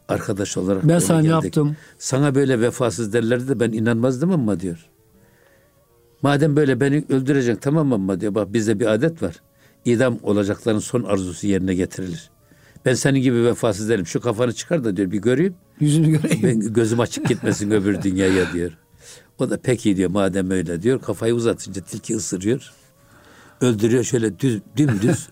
Arkadaş 0.09 0.57
olarak 0.57 0.89
ben 0.89 0.99
sana 0.99 1.21
geldik. 1.21 1.45
yaptım. 1.45 1.77
Sana 1.99 2.35
böyle 2.35 2.61
vefasız 2.61 3.13
derlerdi 3.13 3.49
de 3.49 3.61
ben 3.61 3.73
inanmazdım 3.73 4.31
ama 4.33 4.61
diyor. 4.61 4.89
Madem 6.23 6.57
böyle 6.57 6.81
beni 6.81 7.05
öldüreceksin 7.09 7.61
tamam 7.61 7.87
mı 7.87 7.95
ama 7.95 8.21
diyor. 8.21 8.35
Bak 8.35 8.53
bizde 8.53 8.81
bir 8.81 8.87
adet 8.87 9.23
var. 9.23 9.35
İdam 9.85 10.19
olacakların 10.23 10.79
son 10.79 11.03
arzusu 11.03 11.47
yerine 11.47 11.75
getirilir. 11.75 12.31
Ben 12.85 12.95
senin 12.95 13.21
gibi 13.21 13.45
vefasız 13.45 13.89
derim. 13.89 14.07
Şu 14.07 14.21
kafanı 14.21 14.53
çıkar 14.53 14.85
da 14.85 14.97
diyor 14.97 15.11
bir 15.11 15.19
göreyim. 15.19 15.55
Yüzünü 15.81 16.11
göreyim. 16.11 16.43
Ben, 16.43 16.73
gözüm 16.73 17.01
açık 17.01 17.29
gitmesin 17.29 17.71
öbür 17.71 18.03
dünyaya 18.03 18.53
diyor. 18.53 18.73
O 19.39 19.51
da 19.51 19.59
peki 19.63 19.97
diyor 19.97 20.11
madem 20.11 20.51
öyle 20.51 20.83
diyor. 20.83 21.01
Kafayı 21.01 21.35
uzatınca 21.35 21.83
tilki 21.83 22.17
ısırıyor. 22.17 22.73
Öldürüyor 23.61 24.05
şöyle 24.05 24.39
düz, 24.39 24.61
dümdüz 24.77 25.29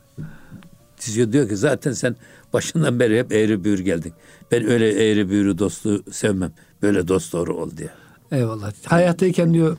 diziyor. 1.07 1.33
Diyor 1.33 1.49
ki 1.49 1.57
zaten 1.57 1.93
sen 1.93 2.17
başından 2.53 3.01
beri 3.01 3.19
hep 3.19 3.33
eğri 3.33 3.65
büğür 3.65 3.79
geldin. 3.79 4.13
Ben 4.53 4.67
öyle 4.67 5.11
eğri 5.11 5.31
büğrü 5.31 5.59
dostu 5.59 6.13
sevmem. 6.13 6.53
Böyle 6.83 7.09
dost 7.09 7.33
doğru 7.33 7.57
ol 7.57 7.71
diyor. 7.77 7.91
Eyvallah. 8.33 8.73
Hayattayken 8.85 9.55
diyor 9.55 9.77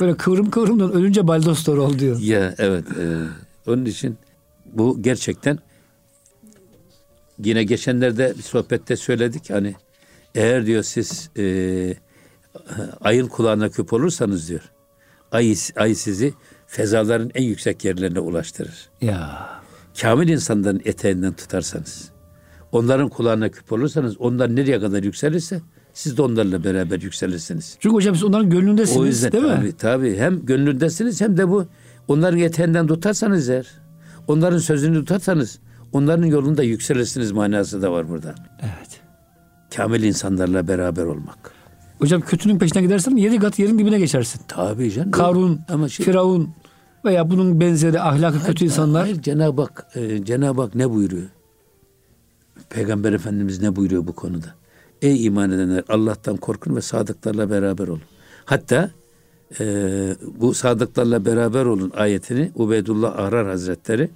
böyle 0.00 0.16
kıvrım 0.16 0.50
kıvrımdan 0.50 0.92
ölünce 0.92 1.26
baldos 1.26 1.66
doğru 1.66 1.82
ol 1.82 1.98
diyor. 1.98 2.20
Ya 2.20 2.54
evet. 2.58 2.84
E, 2.98 3.26
onun 3.70 3.84
için 3.84 4.16
bu 4.72 5.02
gerçekten 5.02 5.58
yine 7.38 7.64
geçenlerde 7.64 8.34
bir 8.38 8.42
sohbette 8.42 8.96
söyledik 8.96 9.50
hani 9.50 9.74
eğer 10.34 10.66
diyor 10.66 10.82
siz 10.82 11.30
e, 11.38 11.94
ayın 13.00 13.26
kulağına 13.26 13.68
küp 13.68 13.92
olursanız 13.92 14.48
diyor 14.48 14.70
ay, 15.34 15.54
ay 15.76 15.94
sizi 15.94 16.34
fezaların 16.66 17.30
en 17.34 17.42
yüksek 17.42 17.84
yerlerine 17.84 18.20
ulaştırır. 18.20 18.88
Ya. 19.00 19.48
Kamil 20.00 20.28
insanların 20.28 20.82
eteğinden 20.84 21.32
tutarsanız, 21.32 22.10
onların 22.72 23.08
kulağına 23.08 23.48
küp 23.48 23.72
olursanız, 23.72 24.20
onlar 24.20 24.56
nereye 24.56 24.80
kadar 24.80 25.02
yükselirse 25.02 25.60
siz 25.92 26.16
de 26.16 26.22
onlarla 26.22 26.64
beraber 26.64 27.00
yükselirsiniz. 27.00 27.76
Çünkü 27.80 27.94
hocam 27.94 28.14
siz 28.14 28.24
onların 28.24 28.50
gönlündesiniz 28.50 29.00
o 29.00 29.06
yüzden, 29.06 29.32
değil 29.32 29.44
tabii, 29.44 29.66
mi? 29.66 29.72
Tabii 29.78 30.16
hem 30.16 30.46
gönlündesiniz 30.46 31.20
hem 31.20 31.36
de 31.36 31.48
bu 31.48 31.66
onların 32.08 32.38
eteğinden 32.38 32.86
tutarsanız 32.86 33.48
eğer, 33.48 33.66
onların 34.28 34.58
sözünü 34.58 34.98
tutarsanız 34.98 35.58
onların 35.94 36.26
yolunda 36.26 36.62
yükselirsiniz 36.62 37.32
manası 37.32 37.82
da 37.82 37.92
var 37.92 38.08
burada. 38.08 38.34
Evet. 38.62 39.00
Kamil 39.76 40.02
insanlarla 40.02 40.68
beraber 40.68 41.04
olmak. 41.04 41.52
Hocam 41.98 42.20
kötünün 42.20 42.58
peşine 42.58 42.82
gidersen 42.82 43.16
yedi 43.16 43.38
kat 43.38 43.58
yerin 43.58 43.78
dibine 43.78 43.98
geçersin. 43.98 44.40
Tabii 44.48 44.90
canım. 44.90 45.10
Karun, 45.10 45.60
Ama 45.68 45.88
şey, 45.88 46.06
Firavun 46.06 46.50
veya 47.04 47.30
bunun 47.30 47.60
benzeri 47.60 48.00
ahlakı 48.00 48.36
hayır, 48.36 48.46
kötü 48.46 48.64
insanlar. 48.64 49.02
Hayır, 49.02 49.22
Cenab-ı 49.22 49.62
Hak, 49.62 49.86
e, 49.94 50.24
Cenab-ı 50.24 50.62
Hak 50.62 50.74
ne 50.74 50.90
buyuruyor? 50.90 51.28
Peygamber 52.70 53.12
Efendimiz 53.12 53.62
ne 53.62 53.76
buyuruyor 53.76 54.06
bu 54.06 54.12
konuda? 54.12 54.46
Ey 55.02 55.26
iman 55.26 55.50
edenler 55.50 55.84
Allah'tan 55.88 56.36
korkun 56.36 56.76
ve 56.76 56.80
sadıklarla 56.80 57.50
beraber 57.50 57.88
olun. 57.88 58.02
Hatta 58.44 58.90
e, 59.60 59.64
bu 60.36 60.54
sadıklarla 60.54 61.24
beraber 61.24 61.64
olun 61.64 61.92
ayetini 61.96 62.52
Ubeydullah 62.54 63.18
Ahrar 63.18 63.46
Hazretleri 63.46 64.10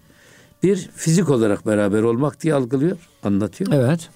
bir 0.62 0.76
fizik 0.94 1.30
olarak 1.30 1.66
beraber 1.66 2.02
olmak 2.02 2.42
diye 2.42 2.54
algılıyor, 2.54 2.96
anlatıyor. 3.22 3.72
Evet. 3.72 4.10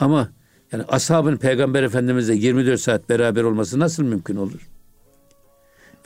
Ama 0.00 0.28
yani 0.72 0.84
ashabın 0.88 1.36
peygamber 1.36 1.82
efendimizle 1.82 2.34
24 2.34 2.80
saat 2.80 3.08
beraber 3.08 3.42
olması 3.42 3.78
nasıl 3.78 4.02
mümkün 4.02 4.36
olur? 4.36 4.68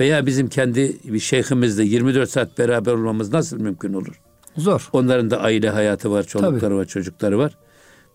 Veya 0.00 0.26
bizim 0.26 0.48
kendi 0.48 0.96
bir 1.04 1.18
şeyhimizle 1.18 1.84
24 1.84 2.30
saat 2.30 2.58
beraber 2.58 2.92
olmamız 2.92 3.32
nasıl 3.32 3.60
mümkün 3.60 3.92
olur? 3.92 4.20
Zor. 4.56 4.88
Onların 4.92 5.30
da 5.30 5.40
aile 5.40 5.70
hayatı 5.70 6.10
var, 6.10 6.22
çocukları 6.22 6.60
Tabii. 6.60 6.74
var, 6.74 6.84
çocukları 6.84 7.38
var. 7.38 7.56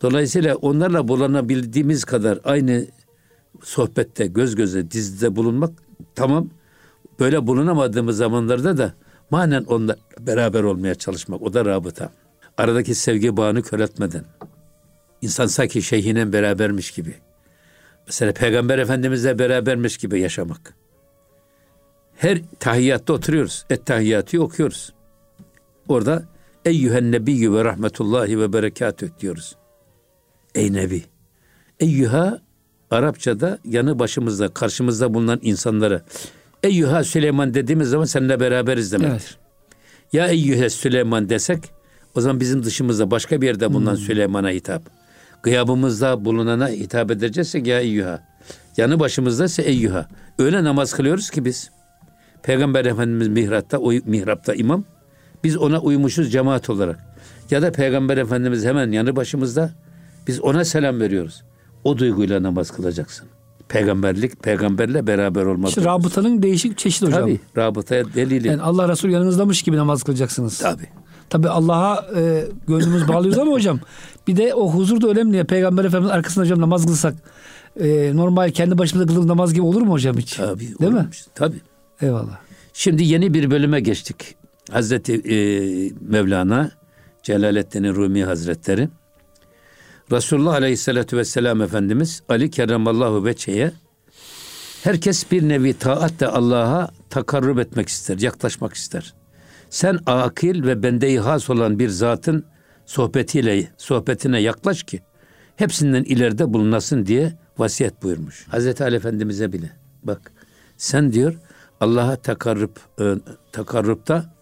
Dolayısıyla 0.01 0.55
onlarla 0.55 1.07
bulanabildiğimiz 1.07 2.05
kadar 2.05 2.39
aynı 2.43 2.85
sohbette, 3.63 4.27
göz 4.27 4.55
göze, 4.55 4.91
dizide 4.91 5.35
bulunmak 5.35 5.71
tamam. 6.15 6.49
Böyle 7.19 7.47
bulunamadığımız 7.47 8.17
zamanlarda 8.17 8.77
da 8.77 8.93
manen 9.29 9.63
onunla 9.63 9.95
beraber 10.19 10.63
olmaya 10.63 10.95
çalışmak. 10.95 11.41
O 11.41 11.53
da 11.53 11.65
rabıta. 11.65 12.11
Aradaki 12.57 12.95
sevgi 12.95 13.37
bağını 13.37 13.61
köreltmeden. 13.61 14.23
İnsan 15.21 15.47
sanki 15.47 15.81
şeyhinen 15.81 16.33
berabermiş 16.33 16.91
gibi. 16.91 17.15
Mesela 18.07 18.33
Peygamber 18.33 18.77
Efendimizle 18.79 19.39
berabermiş 19.39 19.97
gibi 19.97 20.19
yaşamak. 20.19 20.73
Her 22.15 22.41
tahiyyatta 22.59 23.13
oturuyoruz. 23.13 23.65
Et 23.69 23.85
tahiyyatı 23.85 24.43
okuyoruz. 24.43 24.93
Orada 25.87 26.23
Eyyühen 26.65 27.11
nebiyyü 27.11 27.53
ve 27.53 27.65
rahmetullahi 27.65 28.39
ve 28.39 28.53
berekatüh 28.53 29.09
diyoruz. 29.19 29.55
Ey 30.55 30.73
Nebi. 30.73 31.03
Eyyüha 31.79 32.45
Arapçada 32.91 33.59
yanı 33.65 33.99
başımızda, 33.99 34.47
karşımızda 34.47 35.13
bulunan 35.13 35.39
insanlara 35.41 36.01
Eyyüha 36.65 37.03
Süleyman 37.03 37.53
dediğimiz 37.53 37.89
zaman 37.89 38.05
seninle 38.05 38.39
beraberiz 38.39 38.91
demektir. 38.91 39.37
Evet. 39.37 40.13
Ya 40.13 40.27
Eyyühe 40.27 40.69
Süleyman 40.69 41.29
desek 41.29 41.59
o 42.15 42.21
zaman 42.21 42.39
bizim 42.39 42.63
dışımızda 42.63 43.11
başka 43.11 43.41
bir 43.41 43.47
yerde 43.47 43.73
bulunan 43.73 43.91
hmm. 43.91 44.01
Süleyman'a 44.01 44.49
hitap. 44.49 44.81
Gıyabımızda 45.43 46.25
bulunana 46.25 46.69
hitap 46.69 47.11
edeceksek 47.11 47.67
ya 47.67 47.79
Eyyüha. 47.79 48.23
Yanı 48.77 48.99
başımızda 48.99 49.45
ise 49.45 49.61
Eyyüha. 49.61 50.07
Öyle 50.39 50.63
namaz 50.63 50.93
kılıyoruz 50.93 51.29
ki 51.29 51.45
biz. 51.45 51.71
Peygamber 52.43 52.85
Efendimiz 52.85 53.27
mihratta, 53.27 53.79
o 53.79 53.91
mihrapta 54.05 54.53
imam. 54.53 54.85
Biz 55.43 55.57
ona 55.57 55.79
uymuşuz 55.79 56.31
cemaat 56.31 56.69
olarak. 56.69 56.99
Ya 57.51 57.61
da 57.61 57.71
Peygamber 57.71 58.17
Efendimiz 58.17 58.65
hemen 58.65 58.91
yanı 58.91 59.15
başımızda. 59.15 59.71
Biz 60.27 60.41
ona 60.41 60.65
selam 60.65 60.99
veriyoruz. 60.99 61.43
O 61.83 61.97
duyguyla 61.97 62.43
namaz 62.43 62.71
kılacaksın. 62.71 63.27
Peygamberlik, 63.69 64.43
peygamberle 64.43 65.07
beraber 65.07 65.45
olmak. 65.45 65.69
İşte 65.69 65.83
rabıtanın 65.83 66.43
değişik 66.43 66.77
çeşidi 66.77 67.05
hocam. 67.05 67.21
Tabii, 67.21 67.39
rabıtaya 67.57 68.13
delili. 68.13 68.47
Yani 68.47 68.61
Allah 68.61 68.89
Resulü 68.89 69.11
yanınızdamış 69.11 69.63
gibi 69.63 69.77
namaz 69.77 70.03
kılacaksınız. 70.03 70.57
Tabii. 70.57 70.87
Tabii 71.29 71.49
Allah'a 71.49 72.05
e, 72.15 72.43
gönlümüz 72.67 73.07
bağlıyoruz 73.07 73.39
ama 73.39 73.51
hocam 73.51 73.79
bir 74.27 74.37
de 74.37 74.53
o 74.53 74.71
huzur 74.71 75.01
da 75.01 75.07
önemli. 75.07 75.43
Peygamber 75.43 75.85
Efendimiz 75.85 76.11
arkasında 76.11 76.45
hocam 76.45 76.61
namaz 76.61 76.85
kılsak 76.85 77.15
e, 77.79 78.11
normal 78.15 78.51
kendi 78.51 78.77
başımıza 78.77 79.07
kıldığımız 79.07 79.27
namaz 79.27 79.53
gibi 79.53 79.65
olur 79.65 79.81
mu 79.81 79.91
hocam 79.91 80.17
hiç? 80.17 80.33
Tabii. 80.33 80.79
Değil 80.79 80.91
mi? 80.91 81.07
Tabii. 81.35 81.61
Eyvallah. 82.01 82.37
Şimdi 82.73 83.03
yeni 83.03 83.33
bir 83.33 83.51
bölüme 83.51 83.79
geçtik. 83.79 84.35
Hazreti 84.71 85.13
e, 85.13 85.37
Mevlana 86.01 86.71
Celaleddin 87.23 87.95
Rumi 87.95 88.23
Hazretleri 88.23 88.89
Resulullah 90.11 90.53
Aleyhisselatü 90.53 91.17
Vesselam 91.17 91.61
Efendimiz 91.61 92.21
Ali 92.29 92.49
Kerramallahu 92.49 93.25
Veçe'ye 93.25 93.71
herkes 94.83 95.31
bir 95.31 95.49
nevi 95.49 95.73
taat 95.73 96.19
da 96.19 96.33
Allah'a 96.33 96.89
takarrub 97.09 97.57
etmek 97.57 97.89
ister, 97.89 98.17
yaklaşmak 98.17 98.73
ister. 98.73 99.13
Sen 99.69 99.99
akil 100.05 100.63
ve 100.63 100.83
bende 100.83 101.17
has 101.17 101.49
olan 101.49 101.79
bir 101.79 101.89
zatın 101.89 102.45
sohbetiyle 102.85 103.67
sohbetine 103.77 104.41
yaklaş 104.41 104.83
ki 104.83 105.01
hepsinden 105.55 106.03
ileride 106.03 106.53
bulunasın 106.53 107.05
diye 107.05 107.33
vasiyet 107.57 108.03
buyurmuş. 108.03 108.47
Hazreti 108.47 108.83
Ali 108.83 108.95
Efendimiz'e 108.95 109.53
bile. 109.53 109.71
Bak 110.03 110.31
sen 110.77 111.13
diyor 111.13 111.35
Allah'a 111.79 112.15
takarrub 112.15 112.75
e, 112.99 113.15
takarrupta 113.51 114.33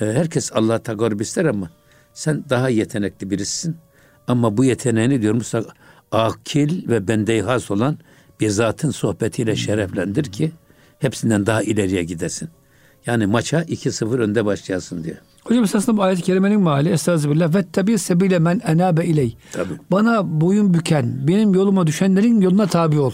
e, 0.00 0.04
herkes 0.04 0.52
Allah'a 0.52 0.78
takarrub 0.78 1.20
ister 1.20 1.44
ama 1.44 1.70
sen 2.14 2.44
daha 2.50 2.68
yetenekli 2.68 3.30
birisin. 3.30 3.76
Ama 4.28 4.56
bu 4.56 4.64
yeteneğini 4.64 5.22
diyor 5.22 5.34
Musa 5.34 5.64
akil 6.12 6.88
ve 6.88 7.08
bende 7.08 7.42
has 7.42 7.70
olan 7.70 7.98
bir 8.40 8.48
zatın 8.48 8.90
sohbetiyle 8.90 9.56
şereflendir 9.56 10.24
ki 10.24 10.52
hepsinden 10.98 11.46
daha 11.46 11.62
ileriye 11.62 12.04
gidesin. 12.04 12.48
Yani 13.06 13.26
maça 13.26 13.62
2-0 13.62 14.18
önde 14.18 14.44
başlayasın 14.44 15.04
diyor. 15.04 15.16
Hocam 15.44 15.64
esasında 15.64 15.96
bu 15.96 16.02
ayet-i 16.02 16.22
kerimenin 16.22 16.60
mali 16.60 16.88
estağfirullah 16.88 17.54
ve 17.54 17.64
tabi 17.72 17.98
sebile 17.98 18.38
men 18.38 18.60
enabe 18.66 19.04
iley. 19.04 19.36
Tabii. 19.52 19.74
Bana 19.90 20.40
boyun 20.40 20.74
büken, 20.74 21.28
benim 21.28 21.54
yoluma 21.54 21.86
düşenlerin 21.86 22.40
yoluna 22.40 22.66
tabi 22.66 22.98
ol. 22.98 23.12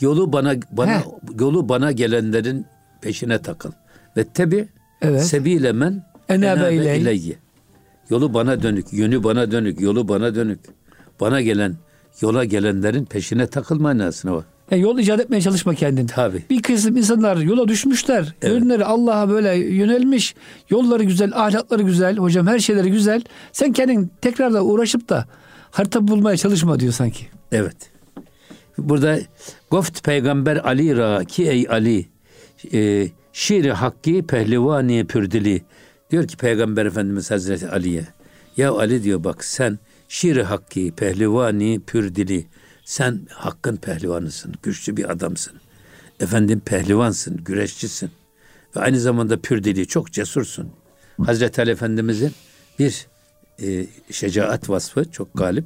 Yolu 0.00 0.32
bana 0.32 0.54
bana 0.72 0.98
He. 0.98 1.04
yolu 1.40 1.68
bana 1.68 1.92
gelenlerin 1.92 2.66
peşine 3.00 3.38
takıl. 3.38 3.72
Ve 4.16 4.24
tabi 4.34 4.68
evet. 5.02 5.24
sebile 5.24 5.72
men 5.72 6.04
enabe, 6.28 6.60
enabe 6.60 6.74
iley. 6.74 7.00
ileyye. 7.00 7.36
Yolu 8.10 8.34
bana 8.34 8.62
dönük, 8.62 8.92
yönü 8.92 9.24
bana 9.24 9.50
dönük, 9.50 9.80
yolu 9.80 10.08
bana 10.08 10.34
dönük. 10.34 10.60
Bana 11.20 11.40
gelen, 11.40 11.76
yola 12.20 12.44
gelenlerin 12.44 13.04
peşine 13.04 13.46
takılma 13.46 13.82
manasına 13.82 14.32
bak. 14.32 14.44
Yani 14.70 14.82
yol 14.82 14.98
icat 14.98 15.20
etmeye 15.20 15.40
çalışma 15.40 15.74
kendin. 15.74 16.06
Tabii. 16.06 16.42
Bir 16.50 16.62
kısım 16.62 16.96
insanlar 16.96 17.36
yola 17.36 17.68
düşmüşler. 17.68 18.34
Evet. 18.42 18.54
Yönleri 18.54 18.84
Allah'a 18.84 19.28
böyle 19.28 19.54
yönelmiş. 19.56 20.34
Yolları 20.70 21.04
güzel, 21.04 21.32
ahlakları 21.34 21.82
güzel. 21.82 22.16
Hocam 22.16 22.46
her 22.46 22.58
şeyleri 22.58 22.90
güzel. 22.90 23.22
Sen 23.52 23.72
kendin 23.72 24.10
tekrar 24.20 24.52
da 24.52 24.64
uğraşıp 24.64 25.08
da 25.08 25.26
harita 25.70 26.08
bulmaya 26.08 26.36
çalışma 26.36 26.80
diyor 26.80 26.92
sanki. 26.92 27.26
Evet. 27.52 27.76
Burada 28.78 29.18
Goft 29.70 30.04
Peygamber 30.04 30.56
Ali 30.56 30.96
ra 30.96 31.24
ki 31.24 31.48
ey 31.48 31.66
Ali 31.70 32.06
e, 32.72 33.08
şiiri 33.32 33.72
hakki 33.72 34.22
pehlivani 34.26 35.04
pürdili 35.06 35.62
diyor 36.12 36.26
ki 36.26 36.36
Peygamber 36.36 36.86
Efendimiz 36.86 37.30
Hazreti 37.30 37.68
Ali'ye 37.68 38.06
ya 38.56 38.72
Ali 38.72 39.02
diyor 39.02 39.24
bak 39.24 39.44
sen 39.44 39.78
şiiri 40.08 40.42
hakki 40.42 40.92
pehlivani 40.96 41.80
pürdili 41.86 42.46
sen 42.84 43.20
hakkın 43.30 43.76
pehlivanısın, 43.76 44.54
güçlü 44.62 44.96
bir 44.96 45.10
adamsın. 45.10 45.54
Efendim 46.20 46.60
pehlivansın, 46.64 47.36
güreşçisin. 47.44 48.10
Ve 48.76 48.80
aynı 48.80 49.00
zamanda 49.00 49.40
pür 49.40 49.84
çok 49.84 50.12
cesursun. 50.12 50.72
Hazreti 51.24 51.60
Ali 51.60 51.70
Efendimizin 51.70 52.32
bir 52.78 53.06
e, 53.62 53.86
şecaat 54.10 54.70
vasfı 54.70 55.10
çok 55.10 55.34
galip. 55.34 55.64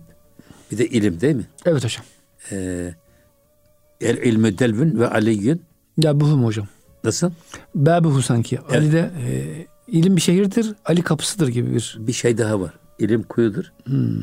Bir 0.73 0.79
de 0.79 0.87
ilim 0.87 1.21
değil 1.21 1.37
mi? 1.37 1.47
Evet 1.67 1.85
hocam. 1.85 2.05
E, 2.53 2.95
el 4.01 4.17
ilmü 4.17 4.59
delvün 4.59 4.99
ve 4.99 5.09
aliyyün. 5.09 5.63
Ya 5.99 6.21
buhum 6.21 6.45
hocam. 6.45 6.69
Nasıl? 7.05 7.31
Babuhu 7.75 8.23
sanki. 8.23 8.59
Evet. 8.63 8.77
Ali 8.77 8.93
de 8.93 9.11
e, 9.27 9.67
ilim 9.89 10.17
bir 10.17 10.21
şehirdir, 10.21 10.75
Ali 10.85 11.03
kapısıdır 11.03 11.49
gibi 11.49 11.75
bir. 11.75 11.97
Bir 11.99 12.13
şey 12.13 12.39
daha 12.39 12.61
var. 12.61 12.73
İlim 12.99 13.23
kuyudur. 13.23 13.73
Hmm. 13.85 14.17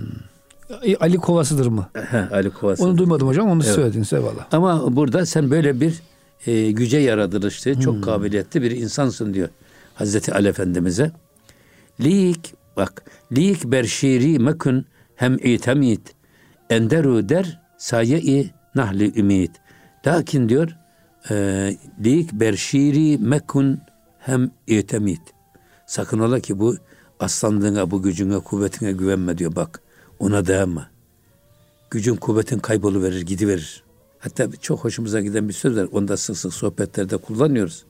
Ali 0.99 1.17
Kovası'dır 1.17 1.67
mı? 1.67 1.89
Ali 2.31 2.49
Kovası. 2.49 2.83
Onu 2.83 2.97
duymadım 2.97 3.27
hocam. 3.27 3.49
Onu 3.49 3.63
evet. 3.63 3.75
söylediniz 3.75 4.13
eyvallah. 4.13 4.47
Ama 4.51 4.95
burada 4.95 5.25
sen 5.25 5.51
böyle 5.51 5.81
bir 5.81 6.01
e, 6.47 6.71
güce 6.71 6.97
yaratılışlı, 6.97 7.79
çok 7.79 7.95
hmm. 7.95 8.01
kabiliyetli 8.01 8.61
bir 8.61 8.71
insansın 8.71 9.33
diyor 9.33 9.49
Hazreti 9.95 10.33
Ali 10.33 10.47
Efendimiz'e. 10.47 11.11
Lik 12.01 12.53
bak 12.77 13.03
lik 13.31 13.63
berşiri 13.65 14.39
mekun 14.39 14.85
hem 15.15 15.37
itemit 15.43 16.01
enderu 16.69 17.29
der 17.29 17.59
saye-i 17.77 18.51
nahli 18.75 19.19
ümit. 19.19 19.51
Lakin 20.07 20.49
diyor 20.49 20.77
e, 21.29 21.35
lik 22.05 22.33
berşiri 22.33 23.17
mekun 23.17 23.81
hem 24.19 24.51
itemit. 24.67 25.21
Sakın 25.93 26.19
ola 26.19 26.39
ki 26.39 26.59
bu 26.59 26.75
aslandığına, 27.19 27.91
bu 27.91 28.01
gücüne, 28.01 28.39
kuvvetine 28.39 28.91
güvenme 28.91 29.37
diyor 29.37 29.55
bak. 29.55 29.81
Ona 30.19 30.47
dayanma. 30.47 30.89
Gücün 31.91 32.15
kuvvetin 32.15 32.59
kaybolu 32.59 33.03
verir, 33.03 33.21
gidiverir. 33.21 33.83
Hatta 34.19 34.51
çok 34.61 34.83
hoşumuza 34.83 35.21
giden 35.21 35.49
bir 35.49 35.53
söz 35.53 35.77
var. 35.77 35.87
Onu 35.91 36.07
da 36.07 36.17
sık 36.17 36.37
sık 36.37 36.53
sohbetlerde 36.53 37.17
kullanıyoruz. 37.17 37.85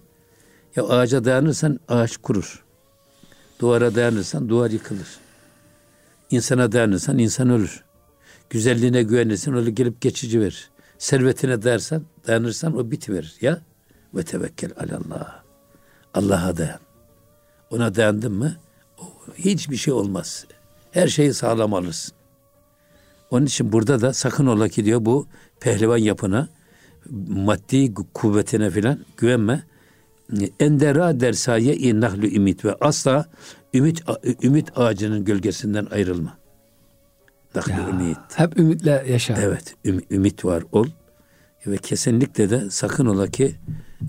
Ya 0.75 0.83
ağaca 0.83 1.25
dayanırsan 1.25 1.79
ağaç 1.87 2.17
kurur. 2.17 2.63
Duvara 3.59 3.95
dayanırsan 3.95 4.49
duvar 4.49 4.69
yıkılır. 4.71 5.19
İnsana 6.31 6.71
dayanırsan 6.71 7.17
insan 7.17 7.49
ölür. 7.49 7.83
Güzelliğine 8.49 9.03
güvenirsen 9.03 9.55
öyle 9.55 9.71
gelip 9.71 10.01
geçici 10.01 10.41
verir. 10.41 10.69
Servetine 10.97 11.63
dayanırsan, 11.63 12.03
dayanırsan 12.27 12.77
o 12.77 12.91
bitiverir. 12.91 13.37
Ya 13.41 13.61
ve 14.15 14.23
tevekkel 14.23 14.71
alallah. 14.77 15.43
Allah'a 16.13 16.57
dayan. 16.57 16.79
Ona 17.73 17.95
dayandın 17.95 18.33
mı 18.33 18.55
hiçbir 19.37 19.75
şey 19.75 19.93
olmaz. 19.93 20.45
Her 20.91 21.07
şeyi 21.07 21.33
sağlam 21.33 21.73
alırsın. 21.73 22.13
Onun 23.31 23.45
için 23.45 23.71
burada 23.71 24.01
da 24.01 24.13
sakın 24.13 24.47
ola 24.47 24.69
ki 24.69 24.85
diyor 24.85 25.05
bu 25.05 25.27
pehlivan 25.59 25.97
yapına, 25.97 26.47
maddi 27.27 27.93
kuvvetine 27.93 28.69
filan 28.69 28.99
güvenme. 29.17 29.63
Endera 30.59 31.19
dersaye 31.19 31.75
innahlu 31.75 32.25
ümit 32.25 32.65
ve 32.65 32.75
asla 32.81 33.25
ümit 33.73 34.03
ümit 34.43 34.77
ağacının 34.77 35.25
gölgesinden 35.25 35.87
ayrılma. 35.91 36.37
Ya, 37.55 37.89
ümit. 37.89 38.17
Hep 38.35 38.59
ümitle 38.59 39.05
yaşa. 39.07 39.37
Evet, 39.41 39.75
üm, 39.85 40.01
ümit 40.11 40.45
var 40.45 40.63
ol 40.71 40.87
ve 41.67 41.77
kesinlikle 41.77 42.49
de 42.49 42.69
sakın 42.69 43.05
ola 43.05 43.27
ki 43.27 43.55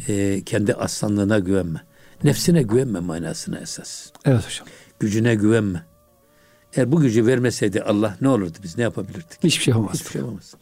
e, 0.09 0.43
kendi 0.45 0.75
aslanlığına 0.75 1.39
güvenme. 1.39 1.81
Nefsine 2.25 2.63
güvenme 2.63 3.01
manasına 3.01 3.59
esas. 3.59 4.11
Evet 4.25 4.47
hocam. 4.47 4.67
Gücüne 5.01 5.35
güvenme. 5.35 5.83
Eğer 6.77 6.93
bu 6.93 7.01
gücü 7.01 7.27
vermeseydi 7.27 7.83
Allah 7.83 8.17
ne 8.21 8.29
olurdu 8.29 8.59
biz 8.63 8.77
ne 8.79 8.83
yapabilirdik? 8.83 9.45
Hiçbir 9.45 9.65
şey 9.65 9.73
yapamaz. 9.73 9.95
Hiçbir 9.95 10.11
şey 10.11 10.21
yapamaz. 10.21 10.55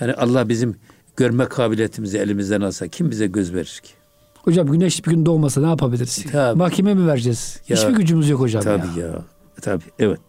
Yani 0.00 0.14
Allah 0.14 0.48
bizim 0.48 0.76
görme 1.16 1.44
kabiliyetimizi 1.48 2.18
elimizden 2.18 2.60
alsa 2.60 2.88
kim 2.88 3.10
bize 3.10 3.26
göz 3.26 3.54
verir 3.54 3.80
ki? 3.82 3.92
Hocam 4.42 4.66
güneş 4.66 5.06
bir 5.06 5.10
gün 5.10 5.26
doğmasa 5.26 5.60
ne 5.60 5.66
yapabiliriz? 5.66 6.24
Tabii. 6.32 6.58
Mahkeme 6.58 6.94
mi 6.94 7.06
vereceğiz? 7.06 7.60
Ya, 7.68 7.76
Hiçbir 7.76 7.92
gücümüz 7.92 8.28
yok 8.28 8.40
hocam 8.40 8.62
tabii 8.62 9.00
ya. 9.00 9.06
ya. 9.06 9.22
Tabii 9.62 9.84
evet. 9.98 10.20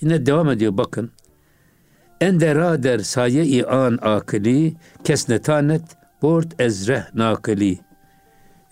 Yine 0.00 0.26
devam 0.26 0.50
ediyor 0.50 0.76
bakın. 0.76 1.10
Ender 2.20 2.82
der 2.82 2.98
saye-i 2.98 3.66
an 3.66 3.98
akili 4.02 4.74
kesnetanet 5.04 5.82
bort 6.22 6.60
ezreh 6.60 7.14
nakili. 7.14 7.78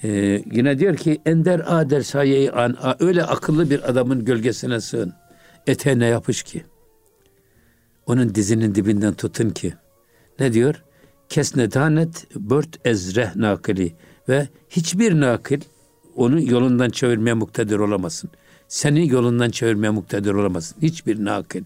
Ee, 0.04 0.42
yine 0.52 0.78
diyor 0.78 0.96
ki 0.96 1.20
ender 1.26 1.62
ader 1.66 2.00
saye-i 2.00 2.50
an 2.50 2.76
öyle 3.00 3.24
akıllı 3.24 3.70
bir 3.70 3.90
adamın 3.90 4.24
gölgesine 4.24 4.80
sığın 4.80 5.12
eteğine 5.66 6.06
yapış 6.06 6.42
ki. 6.42 6.64
Onun 8.06 8.34
dizinin 8.34 8.74
dibinden 8.74 9.14
tutun 9.14 9.50
ki. 9.50 9.74
Ne 10.40 10.52
diyor? 10.52 10.82
Kesne 11.28 11.72
danet 11.72 12.26
bört 12.36 12.86
ezreh 12.86 13.36
nakili 13.36 13.92
ve 14.28 14.48
hiçbir 14.68 15.20
nakil 15.20 15.60
onu 16.16 16.50
yolundan 16.50 16.90
çevirmeye 16.90 17.34
muktedir 17.34 17.78
olamasın. 17.78 18.30
Seni 18.68 19.08
yolundan 19.08 19.50
çevirmeye 19.50 19.90
muktedir 19.90 20.32
olamasın. 20.32 20.76
Hiçbir 20.82 21.24
nakil. 21.24 21.64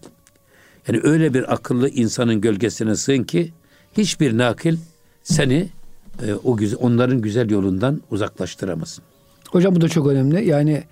Yani 0.87 0.99
öyle 1.03 1.33
bir 1.33 1.53
akıllı 1.53 1.89
insanın 1.89 2.41
gölgesine 2.41 2.95
sığın 2.95 3.23
ki 3.23 3.53
hiçbir 3.97 4.37
nakil 4.37 4.77
seni 5.23 5.69
e, 6.23 6.33
o 6.43 6.55
güzel, 6.57 6.79
onların 6.81 7.21
güzel 7.21 7.49
yolundan 7.49 8.01
uzaklaştıramasın. 8.11 9.03
Hocam 9.49 9.75
bu 9.75 9.81
da 9.81 9.89
çok 9.89 10.07
önemli. 10.07 10.47
Yani 10.47 10.83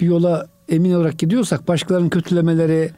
bir 0.00 0.06
yola 0.06 0.46
emin 0.68 0.92
olarak 0.92 1.18
gidiyorsak 1.18 1.68
başkalarının 1.68 2.08
kötülemeleri, 2.08 2.90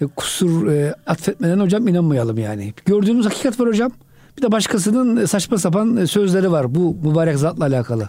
e, 0.00 0.06
kusur 0.06 0.66
e, 0.66 0.94
atfetmeden 1.06 1.60
hocam 1.60 1.88
inanmayalım 1.88 2.38
yani. 2.38 2.74
Gördüğümüz 2.84 3.26
hakikat 3.26 3.60
var 3.60 3.68
hocam. 3.68 3.92
Bir 4.36 4.42
de 4.42 4.52
başkasının 4.52 5.26
saçma 5.26 5.58
sapan 5.58 5.96
e, 5.96 6.06
sözleri 6.06 6.52
var 6.52 6.74
bu 6.74 6.94
mübarek 6.94 7.38
zatla 7.38 7.64
alakalı. 7.64 8.08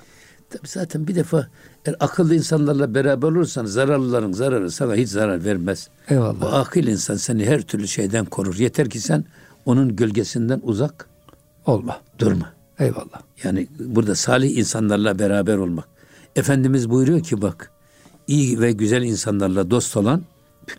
Tabii 0.50 0.68
zaten 0.68 1.08
bir 1.08 1.16
defa 1.16 1.48
eğer 1.86 1.96
akıllı 2.00 2.36
insanlarla 2.36 2.96
beraber 2.96 3.28
olursan 3.28 3.66
zararlıların 3.66 4.32
zararı 4.32 4.72
sana 4.72 4.96
hiç 4.96 5.10
zarar 5.10 5.46
vermez. 5.46 5.90
Eyvallah. 6.10 6.42
Bu 6.42 6.46
akıl 6.46 6.84
insan 6.84 7.16
seni 7.16 7.46
her 7.46 7.62
türlü 7.62 7.88
şeyden 7.88 8.26
korur. 8.26 8.56
Yeter 8.56 8.90
ki 8.90 9.00
sen 9.00 9.26
onun 9.66 9.96
gölgesinden 9.96 10.62
uzak 10.64 11.10
olma. 11.66 12.02
Durma. 12.20 12.54
Eyvallah. 12.80 13.22
Yani 13.44 13.68
burada 13.80 14.16
salih 14.16 14.58
insanlarla 14.58 15.20
beraber 15.20 15.58
olmak. 15.58 15.86
Efendimiz 16.36 16.90
buyuruyor 16.90 17.24
ki 17.24 17.42
bak 17.42 17.72
iyi 18.28 18.62
ve 18.62 18.72
güzel 18.72 19.02
insanlarla 19.02 19.72
dost 19.72 19.98
olan 19.98 20.22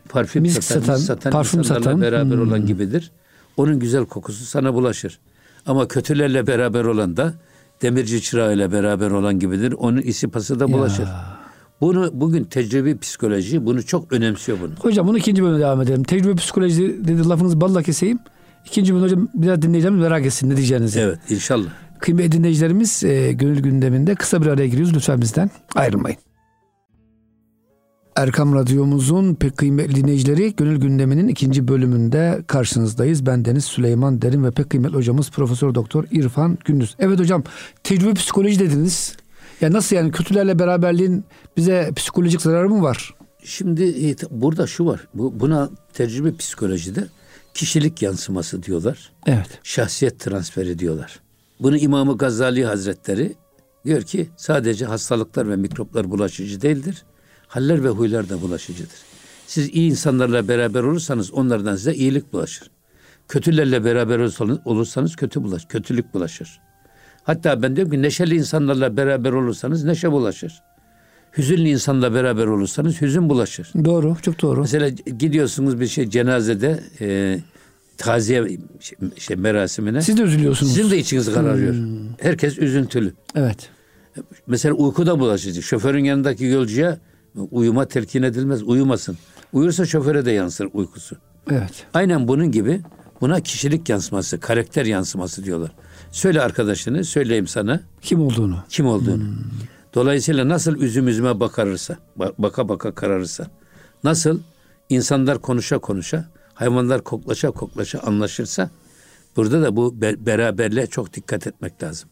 parfüm 0.08 0.42
Misk 0.42 0.64
satan, 0.64 0.80
satan, 0.80 0.96
satan 0.96 1.30
parfüm 1.30 1.60
insanlarla 1.60 1.84
satan. 1.84 2.00
beraber 2.00 2.36
hmm. 2.36 2.48
olan 2.48 2.66
gibidir. 2.66 3.12
Onun 3.56 3.78
güzel 3.78 4.04
kokusu 4.04 4.44
sana 4.44 4.74
bulaşır. 4.74 5.18
Ama 5.66 5.88
kötülerle 5.88 6.46
beraber 6.46 6.84
olan 6.84 7.16
da 7.16 7.34
demirci 7.82 8.22
çırağıyla 8.22 8.72
beraber 8.72 9.10
olan 9.10 9.38
gibidir. 9.38 9.72
Onun 9.72 10.00
isi 10.00 10.28
pası 10.28 10.60
da 10.60 10.72
bulaşır. 10.72 11.02
Ya. 11.02 11.44
Bunu 11.80 12.10
bugün 12.14 12.44
tecrübe 12.44 12.98
psikoloji 12.98 13.66
bunu 13.66 13.82
çok 13.82 14.12
önemsiyor 14.12 14.58
bunu. 14.60 14.70
Hocam 14.80 15.08
bunu 15.08 15.18
ikinci 15.18 15.42
bölümde 15.42 15.60
devam 15.60 15.82
edelim. 15.82 16.04
Tecrübe 16.04 16.34
psikoloji 16.34 17.04
dedi 17.04 17.28
lafınızı 17.28 17.60
balla 17.60 17.82
keseyim. 17.82 18.18
İkinci 18.66 18.94
bölüm 18.94 19.04
hocam 19.04 19.28
biraz 19.34 19.62
dinleyeceğimiz 19.62 20.02
merak 20.02 20.26
etsin 20.26 20.50
ne 20.50 20.56
diyeceğinizi. 20.56 21.00
Evet 21.00 21.18
inşallah. 21.30 21.68
Kıymetli 22.04 22.32
dinleyicilerimiz 22.32 23.04
e, 23.04 23.32
gönül 23.32 23.60
gündeminde 23.60 24.14
kısa 24.14 24.42
bir 24.42 24.46
araya 24.46 24.66
giriyoruz. 24.66 24.94
Lütfen 24.94 25.20
bizden 25.20 25.50
ayrılmayın. 25.74 26.18
Erkam 28.16 28.54
Radyomuzun 28.54 29.34
pek 29.34 29.56
kıymetli 29.56 29.94
dinleyicileri 29.94 30.56
Gönül 30.56 30.80
Gündemi'nin 30.80 31.28
ikinci 31.28 31.68
bölümünde 31.68 32.44
karşınızdayız. 32.46 33.26
Ben 33.26 33.44
Deniz 33.44 33.64
Süleyman 33.64 34.22
Derin 34.22 34.44
ve 34.44 34.50
pek 34.50 34.70
kıymetli 34.70 34.94
hocamız 34.94 35.30
Profesör 35.30 35.74
Doktor 35.74 36.04
İrfan 36.10 36.58
Gündüz. 36.64 36.96
Evet 36.98 37.18
hocam 37.18 37.44
tecrübe 37.84 38.14
psikoloji 38.14 38.58
dediniz. 38.58 39.16
Ya 39.60 39.72
nasıl 39.72 39.96
yani 39.96 40.12
kötülerle 40.12 40.58
beraberliğin 40.58 41.24
bize 41.56 41.90
psikolojik 41.96 42.40
zararı 42.40 42.68
mı 42.68 42.82
var? 42.82 43.14
Şimdi 43.44 44.08
e, 44.08 44.16
burada 44.30 44.66
şu 44.66 44.86
var. 44.86 45.08
Bu, 45.14 45.40
buna 45.40 45.70
tecrübe 45.92 46.36
psikolojide 46.36 47.04
kişilik 47.54 48.02
yansıması 48.02 48.62
diyorlar. 48.62 49.12
Evet. 49.26 49.60
Şahsiyet 49.62 50.20
transferi 50.20 50.78
diyorlar. 50.78 51.23
Bunu 51.60 51.76
İmam-ı 51.76 52.18
Gazali 52.18 52.64
Hazretleri 52.64 53.34
diyor 53.84 54.02
ki 54.02 54.28
sadece 54.36 54.84
hastalıklar 54.84 55.48
ve 55.48 55.56
mikroplar 55.56 56.10
bulaşıcı 56.10 56.60
değildir. 56.60 57.04
Haller 57.46 57.84
ve 57.84 57.88
huylar 57.88 58.28
da 58.28 58.42
bulaşıcıdır. 58.42 58.98
Siz 59.46 59.68
iyi 59.68 59.90
insanlarla 59.90 60.48
beraber 60.48 60.82
olursanız 60.82 61.32
onlardan 61.32 61.76
size 61.76 61.94
iyilik 61.94 62.32
bulaşır. 62.32 62.70
Kötülerle 63.28 63.84
beraber 63.84 64.18
olursanız 64.64 65.16
kötü 65.16 65.42
bulaş, 65.42 65.64
kötülük 65.64 66.14
bulaşır. 66.14 66.60
Hatta 67.22 67.62
ben 67.62 67.76
diyorum 67.76 67.92
ki 67.92 68.02
neşeli 68.02 68.36
insanlarla 68.36 68.96
beraber 68.96 69.32
olursanız 69.32 69.84
neşe 69.84 70.12
bulaşır. 70.12 70.62
Hüzünlü 71.36 71.68
insanla 71.68 72.14
beraber 72.14 72.46
olursanız 72.46 73.00
hüzün 73.00 73.28
bulaşır. 73.28 73.70
Doğru, 73.84 74.16
çok 74.22 74.42
doğru. 74.42 74.60
Mesela 74.60 74.88
gidiyorsunuz 74.88 75.80
bir 75.80 75.86
şey 75.86 76.10
cenazede 76.10 76.80
e, 77.00 77.38
taziye 77.98 78.58
şey, 78.80 78.98
şey, 79.18 79.36
merasimine. 79.36 80.02
Siz 80.02 80.16
de 80.16 80.22
üzülüyorsunuz. 80.22 80.72
Sizin 80.72 80.90
de 80.90 80.98
içiniz 80.98 81.34
kararıyor. 81.34 81.74
Hmm. 81.74 82.08
Herkes 82.20 82.58
üzüntülü. 82.58 83.14
Evet. 83.34 83.70
Mesela 84.46 84.74
uykuda 84.74 85.18
bulaşıcı. 85.20 85.62
Şoförün 85.62 86.04
yanındaki 86.04 86.44
yolcuya 86.44 86.98
uyuma 87.50 87.84
telkin 87.84 88.22
edilmez. 88.22 88.62
Uyumasın. 88.62 89.18
Uyursa 89.52 89.86
şoföre 89.86 90.24
de 90.24 90.30
yansır 90.30 90.68
uykusu. 90.72 91.16
Evet. 91.50 91.86
Aynen 91.94 92.28
bunun 92.28 92.50
gibi 92.50 92.80
buna 93.20 93.40
kişilik 93.40 93.88
yansıması, 93.88 94.40
karakter 94.40 94.84
yansıması 94.84 95.44
diyorlar. 95.44 95.72
Söyle 96.10 96.40
arkadaşını, 96.40 97.04
söyleyeyim 97.04 97.46
sana. 97.46 97.80
Kim 98.02 98.20
olduğunu. 98.20 98.64
Kim 98.68 98.86
olduğunu. 98.86 99.22
Hmm. 99.22 99.36
Dolayısıyla 99.94 100.48
nasıl 100.48 100.76
üzüm 100.76 101.08
üzüme 101.08 101.40
bakarırsa, 101.40 101.98
baka 102.38 102.68
baka 102.68 102.94
kararırsa, 102.94 103.46
nasıl 104.04 104.40
insanlar 104.88 105.38
konuşa 105.38 105.78
konuşa, 105.78 106.28
hayvanlar 106.54 107.04
koklaşa 107.04 107.50
koklaşa 107.50 107.98
anlaşırsa, 107.98 108.70
burada 109.36 109.62
da 109.62 109.76
bu 109.76 110.00
beraberliğe 110.00 110.86
çok 110.86 111.12
dikkat 111.12 111.46
etmek 111.46 111.82
lazım. 111.82 112.08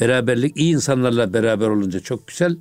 Beraberlik 0.00 0.56
iyi 0.56 0.74
insanlarla 0.74 1.32
beraber 1.32 1.68
olunca 1.68 2.00
çok 2.00 2.26
güzel 2.26 2.56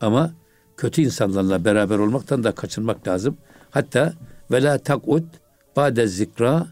ama 0.00 0.32
kötü 0.76 1.02
insanlarla 1.02 1.64
beraber 1.64 1.98
olmaktan 1.98 2.44
da 2.44 2.52
kaçınmak 2.52 3.08
lazım. 3.08 3.36
Hatta 3.70 4.12
ve 4.50 4.62
la 4.62 4.78
takud 4.78 5.24
ba'de 5.76 6.06
zikra 6.06 6.66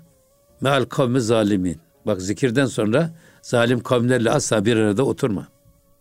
me'al 0.60 0.84
kavmi 0.84 1.20
zalimin. 1.20 1.76
Bak 2.06 2.22
zikirden 2.22 2.66
sonra 2.66 3.10
zalim 3.42 3.80
kavimlerle 3.80 4.30
asla 4.30 4.64
bir 4.64 4.76
arada 4.76 5.02
oturma. 5.02 5.48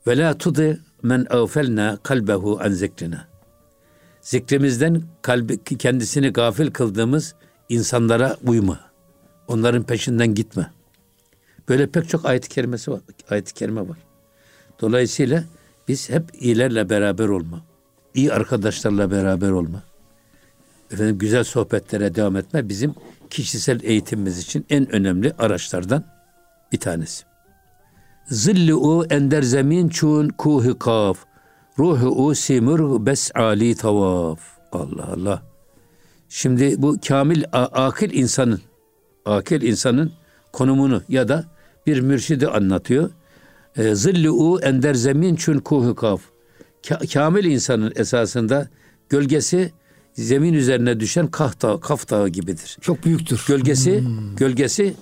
Ve 0.07 0.17
la 0.17 0.37
tudi 0.37 0.79
men 1.03 1.27
ağfelna 1.29 1.97
kalbehu 2.03 2.59
an 2.63 2.69
zikrina. 2.69 3.27
Zikrimizden 4.21 5.01
kalbi, 5.21 5.63
kendisini 5.63 6.29
gafil 6.29 6.71
kıldığımız 6.71 7.35
insanlara 7.73 8.37
uyma. 8.45 8.79
Onların 9.47 9.83
peşinden 9.83 10.35
gitme. 10.35 10.71
Böyle 11.69 11.87
pek 11.87 12.09
çok 12.09 12.25
ayet-i 12.25 12.49
kerimesi 12.49 12.91
var. 12.91 12.99
Ayet-i 13.29 13.53
kerime 13.53 13.89
var. 13.89 13.97
Dolayısıyla 14.81 15.43
biz 15.87 16.09
hep 16.09 16.23
iyilerle 16.33 16.89
beraber 16.89 17.27
olma. 17.27 17.61
iyi 18.13 18.33
arkadaşlarla 18.33 19.11
beraber 19.11 19.49
olma. 19.49 19.83
Efendim 20.91 21.17
güzel 21.17 21.43
sohbetlere 21.43 22.15
devam 22.15 22.35
etme 22.35 22.69
bizim 22.69 22.95
kişisel 23.29 23.79
eğitimimiz 23.83 24.39
için 24.39 24.65
en 24.69 24.91
önemli 24.91 25.33
araçlardan 25.39 26.03
bir 26.71 26.79
tanesi. 26.79 27.23
Zilli 28.25 28.75
u 28.75 29.05
ender 29.05 29.41
zemin 29.41 29.89
çun 29.89 30.29
kuhi 30.29 30.79
kaf. 30.79 31.17
Ruhu 31.79 32.25
u 32.25 32.35
simur 32.35 33.05
bes 33.05 33.31
ali 33.35 33.75
tavaf. 33.75 34.39
Allah 34.71 35.07
Allah. 35.07 35.52
Şimdi 36.35 36.81
bu 36.81 36.97
kamil 37.07 37.43
akil 37.51 38.13
insanın 38.13 38.61
akil 39.25 39.61
insanın 39.61 40.11
konumunu 40.51 41.01
ya 41.09 41.27
da 41.27 41.45
bir 41.87 41.99
mürşidi 41.99 42.47
anlatıyor. 42.47 43.11
E, 43.77 43.95
zilli 43.95 44.31
u 44.31 44.61
ender 44.61 44.93
zemin 44.93 45.35
çun 45.35 45.59
kuhi 45.59 45.95
kaf. 45.95 46.21
Kamil 47.13 47.45
insanın 47.45 47.93
esasında 47.95 48.69
gölgesi 49.09 49.71
zemin 50.13 50.53
üzerine 50.53 50.99
düşen 50.99 51.27
kaf 51.27 51.61
dağı, 51.61 51.81
kaf 51.81 52.09
dağı 52.09 52.29
gibidir. 52.29 52.77
Çok 52.81 53.05
büyüktür. 53.05 53.45
Gölgesi 53.47 54.01
hmm. 54.01 54.35
gölgesi 54.35 54.93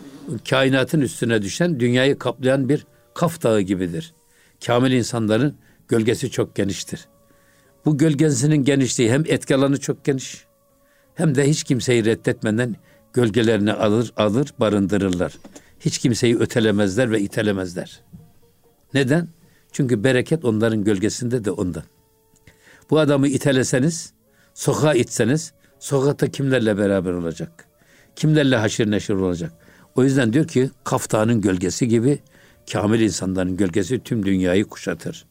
kainatın 0.49 1.01
üstüne 1.01 1.41
düşen, 1.41 1.79
dünyayı 1.79 2.19
kaplayan 2.19 2.69
bir 2.69 2.85
Kaf 3.13 3.43
Dağı 3.43 3.61
gibidir. 3.61 4.13
Kamil 4.65 4.91
insanların 4.91 5.55
gölgesi 5.87 6.31
çok 6.31 6.55
geniştir. 6.55 7.07
Bu 7.85 7.97
gölgesinin 7.97 8.63
genişliği 8.63 9.11
hem 9.11 9.23
etki 9.27 9.55
alanı 9.55 9.79
çok 9.79 10.05
geniş 10.05 10.45
hem 11.15 11.35
de 11.35 11.49
hiç 11.49 11.63
kimseyi 11.63 12.05
reddetmeden 12.05 12.75
gölgelerini 13.13 13.73
alır 13.73 14.13
alır 14.17 14.53
barındırırlar. 14.59 15.33
Hiç 15.79 15.97
kimseyi 15.97 16.37
ötelemezler 16.37 17.11
ve 17.11 17.21
itelemezler. 17.21 18.01
Neden? 18.93 19.27
Çünkü 19.71 20.03
bereket 20.03 20.45
onların 20.45 20.83
gölgesinde 20.83 21.45
de 21.45 21.51
ondan. 21.51 21.83
Bu 22.89 22.99
adamı 22.99 23.27
iteleseniz, 23.27 24.13
sokağa 24.53 24.93
itseniz, 24.93 25.53
sokakta 25.79 26.27
kimlerle 26.27 26.77
beraber 26.77 27.11
olacak? 27.11 27.65
Kimlerle 28.15 28.55
haşir 28.55 28.91
neşir 28.91 29.13
olacak? 29.13 29.51
O 29.95 30.03
yüzden 30.03 30.33
diyor 30.33 30.47
ki 30.47 30.69
kaftanın 30.83 31.41
gölgesi 31.41 31.87
gibi 31.87 32.19
kamil 32.71 32.99
insanların 32.99 33.57
gölgesi 33.57 33.99
tüm 33.99 34.25
dünyayı 34.25 34.65
kuşatır. 34.65 35.25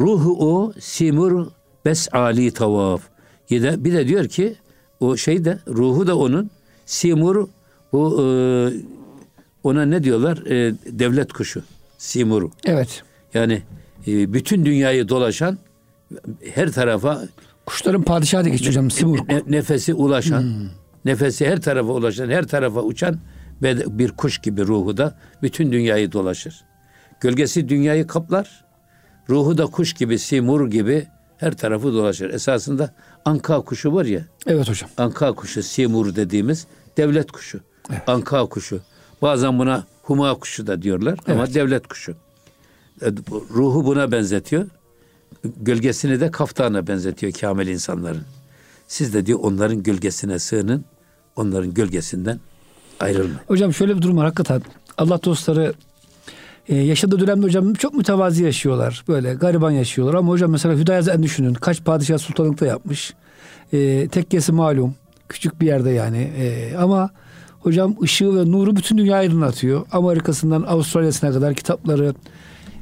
Ruhu 0.00 0.36
o 0.48 0.72
simur 0.80 1.46
bes 1.84 2.08
ali 2.12 2.50
tavaf. 2.50 3.02
Bir 3.50 3.62
de, 3.62 3.84
bir 3.84 3.92
de 3.92 4.08
diyor 4.08 4.28
ki 4.28 4.56
o 5.00 5.16
şey 5.16 5.44
de 5.44 5.58
ruhu 5.68 6.06
da 6.06 6.18
onun 6.18 6.50
simur 6.86 7.48
bu 7.92 8.22
e, 8.22 8.26
ona 9.62 9.84
ne 9.84 10.04
diyorlar? 10.04 10.38
E, 10.46 10.74
devlet 10.86 11.32
kuşu. 11.32 11.62
Simuru. 11.98 12.50
Evet. 12.64 13.02
Yani 13.34 13.62
e, 14.06 14.32
bütün 14.32 14.64
dünyayı 14.64 15.08
dolaşan 15.08 15.58
her 16.54 16.72
tarafa 16.72 17.22
kuşların 17.66 18.02
padişahı 18.02 18.44
da 18.44 18.48
geçiyor 18.48 18.70
hocam 18.70 18.90
simur. 18.90 19.18
Ne, 19.28 19.42
nefesi 19.46 19.94
ulaşan, 19.94 20.42
hmm. 20.42 20.68
nefesi 21.04 21.46
her 21.46 21.60
tarafa 21.60 21.92
ulaşan, 21.92 22.30
her 22.30 22.46
tarafa 22.46 22.82
uçan 22.82 23.18
ve 23.62 23.98
bir 23.98 24.10
kuş 24.10 24.38
gibi 24.38 24.66
ruhu 24.66 24.96
da 24.96 25.18
bütün 25.42 25.72
dünyayı 25.72 26.12
dolaşır. 26.12 26.64
Gölgesi 27.20 27.68
dünyayı 27.68 28.06
kaplar. 28.06 28.64
Ruhu 29.30 29.58
da 29.58 29.66
kuş 29.66 29.92
gibi, 29.92 30.18
simur 30.18 30.70
gibi 30.70 31.06
her 31.36 31.56
tarafı 31.56 31.92
dolaşır. 31.92 32.30
Esasında 32.30 32.94
anka 33.24 33.60
kuşu 33.60 33.94
var 33.94 34.04
ya. 34.04 34.24
Evet 34.46 34.68
hocam. 34.68 34.90
Anka 34.96 35.32
kuşu, 35.32 35.62
simur 35.62 36.16
dediğimiz 36.16 36.66
devlet 36.96 37.32
kuşu. 37.32 37.60
Evet. 37.90 38.08
Anka 38.08 38.46
kuşu. 38.46 38.80
Bazen 39.22 39.58
buna 39.58 39.86
huma 40.02 40.34
kuşu 40.34 40.66
da 40.66 40.82
diyorlar 40.82 41.12
evet. 41.26 41.28
ama 41.28 41.54
devlet 41.54 41.86
kuşu. 41.88 42.12
E, 43.02 43.06
ruhu 43.54 43.84
buna 43.84 44.12
benzetiyor. 44.12 44.66
Gölgesini 45.44 46.20
de 46.20 46.30
kaftana 46.30 46.86
benzetiyor 46.86 47.32
kamil 47.32 47.68
insanların. 47.68 48.24
Siz 48.88 49.14
de 49.14 49.26
diyor 49.26 49.38
onların 49.42 49.82
gölgesine 49.82 50.38
sığının. 50.38 50.84
Onların 51.36 51.74
gölgesinden 51.74 52.40
ayrılma. 53.00 53.40
Hocam 53.46 53.74
şöyle 53.74 53.96
bir 53.96 54.02
durum 54.02 54.16
var 54.16 54.24
hakikaten. 54.24 54.62
Allah 54.98 55.20
dostları 55.24 55.74
e, 56.68 56.76
yaşadığı 56.76 57.20
dönemde 57.20 57.46
hocam 57.46 57.74
çok 57.74 57.94
mütevazi 57.94 58.44
yaşıyorlar. 58.44 59.04
Böyle 59.08 59.34
gariban 59.34 59.70
yaşıyorlar. 59.70 60.14
Ama 60.14 60.32
hocam 60.32 60.50
mesela 60.50 60.76
Hüdayi 60.78 61.22
düşünün. 61.22 61.54
Kaç 61.54 61.84
padişah 61.84 62.18
sultanlıkta 62.18 62.66
yapmış. 62.66 63.14
E, 63.72 64.08
tekkesi 64.08 64.52
malum. 64.52 64.94
Küçük 65.28 65.60
bir 65.60 65.66
yerde 65.66 65.90
yani. 65.90 66.18
E, 66.18 66.76
ama 66.76 67.10
hocam 67.60 67.96
ışığı 68.02 68.36
ve 68.36 68.50
nuru 68.50 68.76
bütün 68.76 68.98
dünyayı 68.98 69.28
aydınlatıyor. 69.28 69.86
Amerika'sından 69.92 70.62
Avustralya'sına 70.62 71.32
kadar 71.32 71.54
kitapları, 71.54 72.14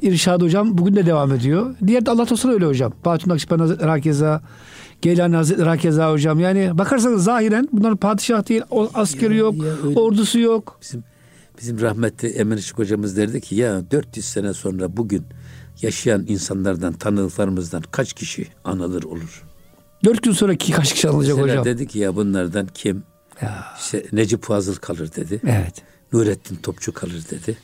İrşad 0.02 0.42
hocam 0.42 0.78
bugün 0.78 0.96
de 0.96 1.06
devam 1.06 1.32
ediyor. 1.32 1.74
Diğer 1.86 2.06
de 2.06 2.10
Allah 2.10 2.28
dostları 2.28 2.54
öyle 2.54 2.66
hocam. 2.66 2.92
Bahattin 3.04 3.30
Nakşibendi 3.30 3.62
Hazretleri 3.62 3.90
hakeza, 3.90 4.42
Geylani 5.02 5.36
Hazretleri 5.36 5.68
hakeza 5.68 6.12
hocam. 6.12 6.40
Yani 6.40 6.70
bakarsanız 6.78 7.24
zahiren 7.24 7.68
bunlar 7.72 7.96
padişah 7.96 8.48
değil, 8.48 8.62
askeri 8.94 9.36
yok, 9.36 9.54
ya, 9.56 9.66
ya 9.66 9.96
ordusu 9.96 10.38
yok. 10.38 10.78
Bizim 10.82 11.04
Bizim 11.60 11.80
rahmetli 11.80 12.28
Emin 12.28 12.56
Işık 12.56 12.78
hocamız 12.78 13.16
derdi 13.16 13.40
ki 13.40 13.54
ya 13.54 13.90
400 13.90 14.26
sene 14.26 14.54
sonra 14.54 14.96
bugün 14.96 15.24
yaşayan 15.82 16.24
insanlardan, 16.28 16.92
tanıdıklarımızdan 16.92 17.82
kaç 17.90 18.12
kişi 18.12 18.48
anılır 18.64 19.02
olur? 19.02 19.44
4 20.04 20.22
gün 20.22 20.32
sonra 20.32 20.56
ki 20.56 20.72
kaç 20.72 20.92
kişi 20.92 21.08
alınacak 21.08 21.36
Mesela 21.36 21.60
hocam? 21.60 21.64
dedi 21.64 21.86
ki 21.86 21.98
ya 21.98 22.16
bunlardan 22.16 22.68
kim? 22.74 23.02
Ya. 23.42 23.64
İşte 23.80 24.04
Necip 24.12 24.44
Fazıl 24.44 24.74
kalır 24.76 25.10
dedi. 25.16 25.40
Evet. 25.46 25.82
Nurettin 26.12 26.56
Topçu 26.56 26.92
kalır 26.92 27.24
dedi. 27.30 27.58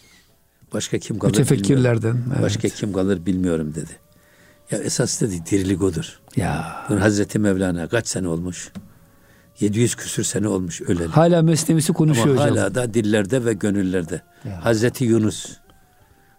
Başka 0.75 0.99
kim 0.99 1.19
kalır 1.19 1.31
Mütefekkirlerden. 1.33 2.23
Evet. 2.33 2.43
Başka 2.43 2.69
kim 2.69 2.93
kalır 2.93 3.27
bilmiyorum 3.27 3.75
dedi. 3.75 3.97
Ya 4.71 4.79
esas 4.79 5.21
dedi 5.21 5.43
dirilik 5.51 5.83
odur. 5.83 6.21
Ya. 6.37 6.85
Bunun 6.89 7.01
Hazreti 7.01 7.39
Mevlana 7.39 7.89
kaç 7.89 8.09
sene 8.09 8.29
olmuş? 8.29 8.73
700 9.61 9.95
küsür 9.95 10.25
sene 10.25 10.49
olmuş 10.49 10.81
öleli. 10.81 11.07
Hala 11.09 11.43
mesnevisi 11.43 11.93
konuşuyor 11.93 12.37
Ama 12.37 12.45
hocam. 12.45 12.57
hala 12.57 12.75
da 12.75 12.95
dillerde 12.95 13.45
ve 13.45 13.53
gönüllerde. 13.53 14.23
Ya. 14.45 14.65
Hazreti 14.65 15.05
Yunus 15.05 15.57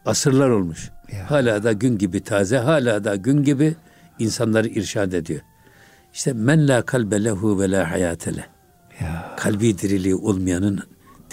asırlar 0.06 0.50
olmuş. 0.50 0.90
Ya. 1.12 1.32
Hala 1.32 1.64
da 1.64 1.72
gün 1.72 1.98
gibi 1.98 2.20
taze, 2.24 2.58
hala 2.58 3.04
da 3.04 3.16
gün 3.16 3.44
gibi 3.44 3.76
insanları 4.20 4.68
irşad 4.68 5.12
ediyor. 5.12 5.42
İşte 6.14 6.34
men 6.34 6.68
la 6.68 6.82
kalbe 6.82 7.24
lehu 7.24 7.60
ve 7.60 7.72
la 7.72 7.92
hayatele. 7.92 8.46
Ya. 9.02 9.36
Kalbi 9.38 9.78
diriliği 9.78 10.16
olmayanın 10.16 10.80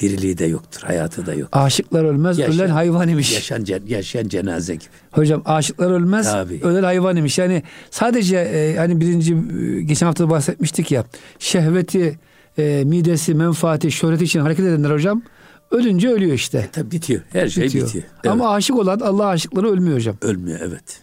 diriliği 0.01 0.39
de 0.39 0.45
yoktur, 0.47 0.81
hayatı 0.85 1.27
da 1.27 1.35
yok. 1.35 1.49
Aşıklar 1.53 2.05
ölmez, 2.05 2.39
Yaşayan- 2.39 2.55
ölen 2.65 2.69
hayvan 2.71 3.09
imiş. 3.09 3.35
Yaşayan, 3.35 3.81
yaşayan 3.87 4.29
cenaze 4.29 4.75
gibi. 4.75 4.85
Hocam 5.13 5.43
aşıklar 5.45 5.91
ölmez, 5.91 6.33
Tabii. 6.33 6.61
ölen 6.63 6.83
hayvan 6.83 7.17
imiş. 7.17 7.39
Yani 7.39 7.63
sadece 7.91 8.37
e, 8.37 8.77
hani 8.77 9.01
birinci 9.01 9.35
e, 9.35 9.81
geçen 9.83 10.07
hafta 10.07 10.31
bahsetmiştik 10.31 10.91
ya. 10.91 11.05
Şehveti, 11.39 12.19
e, 12.59 12.85
midesi, 12.87 13.35
menfaati, 13.35 13.93
şöhreti 13.93 14.25
için 14.25 14.41
hareket 14.41 14.65
edenler 14.67 14.91
hocam 14.91 15.23
ölünce 15.71 16.09
ölüyor 16.09 16.33
işte. 16.33 16.69
Tabii 16.73 16.91
bitiyor. 16.91 17.21
Her 17.33 17.49
şey 17.49 17.65
Bitiyor. 17.65 17.87
bitiyor. 17.87 18.05
Evet. 18.15 18.33
Ama 18.33 18.51
aşık 18.55 18.77
olan 18.79 19.01
Allah 19.01 19.27
aşıkları 19.27 19.69
ölmüyor 19.71 19.97
hocam. 19.97 20.17
Ölmüyor 20.23 20.59
evet. 20.63 21.01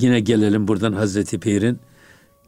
Yine 0.00 0.20
gelelim 0.20 0.68
buradan 0.68 0.92
Hazreti 0.92 1.40
Pir'in. 1.40 1.78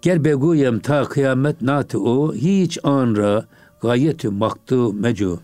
Gel 0.02 0.24
beguyem 0.24 0.78
ta 0.78 1.04
kıyamet 1.04 1.62
nati 1.62 1.98
o 1.98 2.34
hiç 2.34 2.78
anra 2.82 3.44
gayetü 3.82 4.28
maktu 4.30 4.92
mecu. 4.92 5.40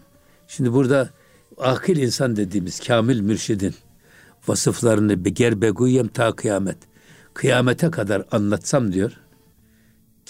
Şimdi 0.48 0.72
burada 0.72 1.10
akil 1.58 1.96
insan 1.96 2.36
dediğimiz 2.36 2.80
kamil 2.80 3.20
mürşidin 3.20 3.74
vasıflarını 4.48 5.24
bir 5.24 5.30
ger 5.30 5.62
beguyem 5.62 6.08
ta 6.08 6.32
kıyamet. 6.32 6.76
Kıyamete 7.34 7.90
kadar 7.90 8.24
anlatsam 8.30 8.92
diyor. 8.92 9.12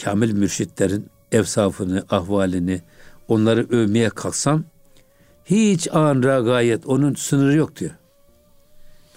Kamil 0.02 0.33
mürşitlerin 0.33 1.07
evsafını, 1.33 2.04
ahvalini, 2.11 2.83
onları 3.28 3.66
övmeye 3.70 4.11
kalksam 4.11 4.64
hiç 5.44 5.88
anra 5.92 6.40
gayet 6.40 6.87
onun 6.87 7.14
sınırı 7.14 7.57
yok 7.57 7.76
diyor 7.76 7.92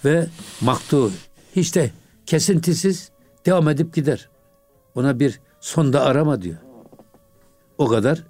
ve 0.04 0.26
maktu 0.60 1.10
hiç 1.56 1.74
de 1.74 1.90
kesintisiz 2.26 3.10
devam 3.46 3.68
edip 3.68 3.94
gider. 3.94 4.28
Ona 4.94 5.20
bir 5.20 5.40
sonda 5.60 6.04
arama 6.04 6.42
diyor. 6.42 6.56
O 7.78 7.88
kadar 7.88 8.22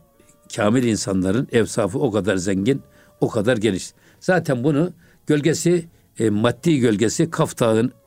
kamil 0.56 0.84
insanların 0.84 1.48
evsafı 1.52 1.98
o 1.98 2.10
kadar 2.10 2.36
zengin, 2.36 2.82
o 3.20 3.28
kadar 3.28 3.56
geniş. 3.56 3.92
Zaten 4.20 4.64
bunu 4.64 4.92
gölgesi, 5.26 5.88
e, 6.18 6.30
maddi 6.30 6.78
gölgesi 6.78 7.30
Kaf 7.30 7.62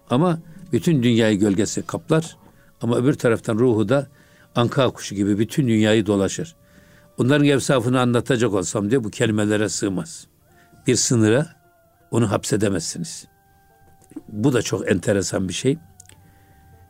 ama 0.09 0.39
bütün 0.71 1.03
dünyayı 1.03 1.39
gölgesi 1.39 1.81
kaplar. 1.81 2.37
Ama 2.81 2.97
öbür 2.97 3.13
taraftan 3.13 3.55
ruhu 3.59 3.89
da 3.89 4.07
anka 4.55 4.89
kuşu 4.89 5.15
gibi 5.15 5.39
bütün 5.39 5.67
dünyayı 5.67 6.05
dolaşır. 6.05 6.55
Onların 7.17 7.45
evsafını 7.45 7.99
anlatacak 7.99 8.53
olsam 8.53 8.91
diyor 8.91 9.03
bu 9.03 9.09
kelimelere 9.09 9.69
sığmaz. 9.69 10.27
Bir 10.87 10.95
sınıra 10.95 11.47
onu 12.11 12.31
hapsedemezsiniz. 12.31 13.27
Bu 14.29 14.53
da 14.53 14.61
çok 14.61 14.91
enteresan 14.91 15.49
bir 15.49 15.53
şey. 15.53 15.77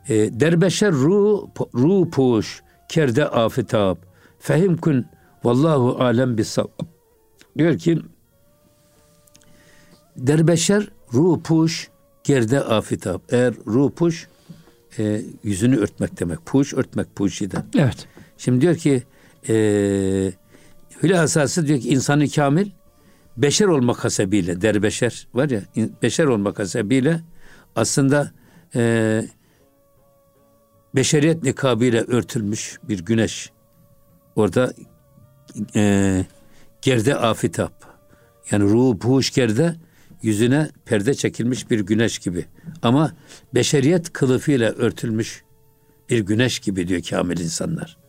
E, 0.08 0.40
derbeşer 0.40 0.92
ru 0.92 1.50
ru 1.74 2.10
puş 2.10 2.62
kerde 2.88 3.28
afitab 3.28 3.96
fehim 4.38 4.76
kun 4.76 5.06
vallahu 5.44 6.04
alem 6.04 6.38
bis 6.38 6.58
diyor 7.58 7.78
ki 7.78 7.98
derbeşer 10.16 10.88
ru 11.14 11.42
puş 11.42 11.88
gerde 12.24 12.60
afitab. 12.60 13.20
Eğer 13.28 13.54
ru 13.66 13.90
puş 13.90 14.28
e, 14.98 15.22
yüzünü 15.42 15.76
örtmek 15.76 16.20
demek. 16.20 16.46
Puş 16.46 16.74
örtmek 16.74 17.16
puşiden 17.16 17.64
Evet. 17.78 18.08
Şimdi 18.38 18.60
diyor 18.60 18.76
ki 18.76 19.02
e, 19.48 19.54
hülasası 21.02 21.66
diyor 21.66 21.80
ki 21.80 21.88
insanı 21.88 22.28
kamil 22.28 22.70
beşer 23.36 23.66
olmak 23.66 24.04
hasebiyle 24.04 24.60
derbeşer 24.60 25.28
var 25.34 25.50
ya 25.50 25.62
beşer 26.02 26.24
olmak 26.24 26.58
hasebiyle 26.58 27.20
aslında 27.76 28.30
e, 28.74 29.22
beşeriyet 30.94 31.42
nikabıyla 31.42 32.00
örtülmüş 32.02 32.78
bir 32.88 33.04
güneş 33.04 33.50
orada 34.36 34.72
e, 35.74 36.24
gerde 36.82 37.16
afitap 37.16 37.72
yani 38.50 38.64
ruhu 38.64 38.98
puhuş 38.98 39.30
gerde 39.30 39.74
yüzüne 40.22 40.70
perde 40.84 41.14
çekilmiş 41.14 41.70
bir 41.70 41.80
güneş 41.80 42.18
gibi 42.18 42.44
ama 42.82 43.12
beşeriyet 43.54 44.12
kılıfıyla 44.12 44.70
örtülmüş 44.70 45.44
bir 46.10 46.18
güneş 46.18 46.58
gibi 46.58 46.88
diyor 46.88 47.02
kamil 47.02 47.38
insanlar 47.38 48.06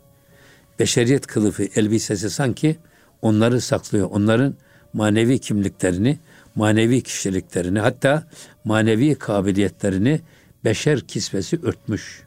beşeriyet 0.80 1.28
kılıfı 1.28 1.64
elbisesi 1.64 2.30
sanki 2.30 2.78
onları 3.22 3.62
saklıyor. 3.62 4.10
Onların 4.12 4.56
manevi 4.94 5.40
kimliklerini, 5.40 6.20
manevi 6.56 7.02
kişiliklerini 7.02 7.80
hatta 7.80 8.30
manevi 8.64 9.16
kabiliyetlerini 9.16 10.22
beşer 10.66 11.00
kisvesi 11.08 11.60
örtmüş. 11.64 12.24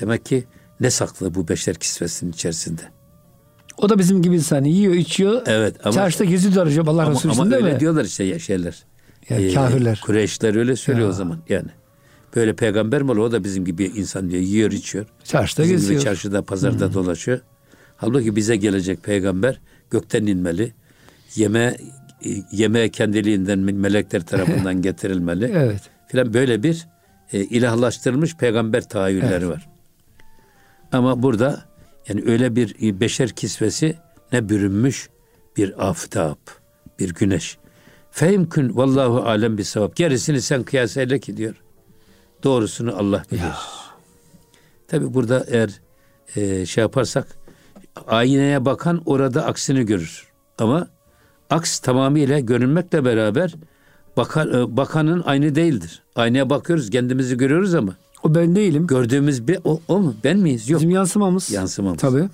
Demek 0.00 0.26
ki 0.26 0.44
ne 0.80 0.90
saklı 0.90 1.34
bu 1.34 1.48
beşer 1.48 1.74
kisvesinin 1.74 2.32
içerisinde? 2.32 2.82
O 3.78 3.88
da 3.88 3.98
bizim 3.98 4.22
gibi 4.22 4.34
insan. 4.34 4.64
Yiyor, 4.64 4.94
içiyor. 4.94 5.42
Evet 5.46 5.76
ama 5.84 5.92
Çarşıda 5.92 6.24
geziyor 6.24 6.66
hocam 6.66 6.88
Allah 6.88 7.02
ama, 7.02 7.12
Resulü 7.12 7.32
ama 7.32 7.56
öyle 7.56 7.72
mi? 7.74 7.80
diyorlar 7.80 8.04
işte 8.04 8.24
ya 8.24 8.38
şeyler. 8.38 8.82
Ya 9.28 9.54
kafirler. 9.54 10.00
Kureyşler 10.06 10.54
öyle 10.54 10.76
söylüyor 10.76 11.06
Ya. 11.06 11.10
o 11.12 11.16
zaman 11.16 11.38
yani. 11.48 11.68
Böyle 12.36 12.56
peygamber 12.56 13.02
mi 13.02 13.10
olur? 13.10 13.20
O 13.20 13.32
da 13.32 13.44
bizim 13.44 13.64
gibi 13.64 13.84
insan 13.84 14.30
diyor. 14.30 14.42
Yiyor, 14.42 14.72
içiyor. 14.72 15.06
Çarşıda 15.24 15.62
Bizim 15.62 15.76
gibi 15.76 15.80
geziyor. 15.82 16.00
çarşıda, 16.02 16.42
pazarda 16.42 16.94
dolaşıyor. 16.94 17.40
Halbuki 17.96 18.36
bize 18.36 18.56
gelecek 18.56 19.02
peygamber 19.02 19.60
gökten 19.90 20.26
inmeli. 20.26 20.72
Yeme 21.36 21.76
yemeğe 22.52 22.88
kendiliğinden 22.88 23.58
melekler 23.58 24.26
tarafından 24.26 24.82
getirilmeli. 24.82 25.52
Evet. 25.54 25.80
Filan 26.08 26.34
böyle 26.34 26.62
bir 26.62 26.86
e, 27.32 27.40
ilahlaştırılmış 27.40 28.36
peygamber 28.36 28.88
tahayyülleri 28.88 29.48
var. 29.48 29.68
Ama 30.92 31.22
burada 31.22 31.64
yani 32.08 32.22
öyle 32.26 32.56
bir 32.56 33.00
beşer 33.00 33.30
kisvesi 33.30 33.96
ne 34.32 34.48
bürünmüş 34.48 35.08
bir 35.56 35.88
aftap, 35.88 36.38
bir 36.98 37.14
güneş. 37.14 37.58
Fehimkün 38.10 38.76
vallahu 38.76 39.20
alem 39.20 39.58
bir 39.58 39.64
sevap. 39.64 39.96
Gerisini 39.96 40.42
sen 40.42 40.62
kıyas 40.62 40.96
eyle 40.96 41.18
ki 41.18 41.36
diyor. 41.36 41.54
Doğrusunu 42.42 42.96
Allah 42.96 43.22
bilir. 43.32 43.42
Tabi 44.88 45.14
burada 45.14 45.44
eğer 45.48 45.70
e, 46.36 46.66
şey 46.66 46.82
yaparsak 46.82 47.26
aynaya 48.06 48.64
bakan 48.64 49.02
orada 49.06 49.46
aksini 49.46 49.86
görür. 49.86 50.28
Ama 50.58 50.88
aks 51.50 51.78
tamamıyla 51.78 52.40
görünmekle 52.40 53.04
beraber 53.04 53.54
bakan, 54.16 54.54
e, 54.54 54.76
bakanın 54.76 55.22
aynı 55.22 55.54
değildir. 55.54 56.02
Aynaya 56.16 56.50
bakıyoruz 56.50 56.90
kendimizi 56.90 57.36
görüyoruz 57.36 57.74
ama 57.74 57.96
O 58.22 58.34
ben 58.34 58.56
değilim. 58.56 58.86
gördüğümüz 58.86 59.48
bir 59.48 59.58
o, 59.64 59.80
o 59.88 59.98
mu? 60.00 60.14
Ben 60.24 60.38
miyiz? 60.38 60.70
Yok. 60.70 60.80
Bizim 60.80 60.90
yansımamız. 60.90 61.50
Yansımamız. 61.50 62.00
Tabii. 62.00 62.28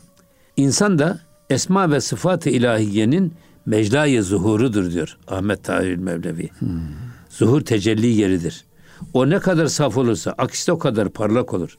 İnsan 0.57 0.99
da 0.99 1.21
esma 1.51 1.91
ve 1.91 2.01
sıfat-ı 2.01 2.51
ilahiyenin 2.51 3.33
meclayı 3.67 4.23
zuhurudur 4.23 4.93
diyor 4.93 5.19
Ahmet 5.29 5.65
Tahir 5.65 5.97
Mevlevi. 5.97 6.51
Zuhur 7.29 7.61
tecelli 7.61 8.07
yeridir. 8.07 8.65
O 9.15 9.31
ne 9.31 9.39
kadar 9.39 9.67
saf 9.67 9.97
olursa 9.97 10.35
aksi 10.39 10.73
o 10.73 10.79
kadar 10.79 11.09
parlak 11.09 11.55
olur. 11.55 11.79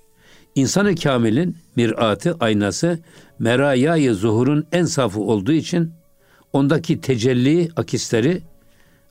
İnsanı 0.56 0.96
kamilin 0.96 1.58
miratı, 1.76 2.38
aynası 2.40 3.00
merayayı 3.40 4.16
zuhurun 4.16 4.66
en 4.72 4.86
safı 4.86 5.20
olduğu 5.20 5.52
için 5.52 5.92
ondaki 6.54 7.02
tecelli 7.02 7.70
akisleri 7.76 8.42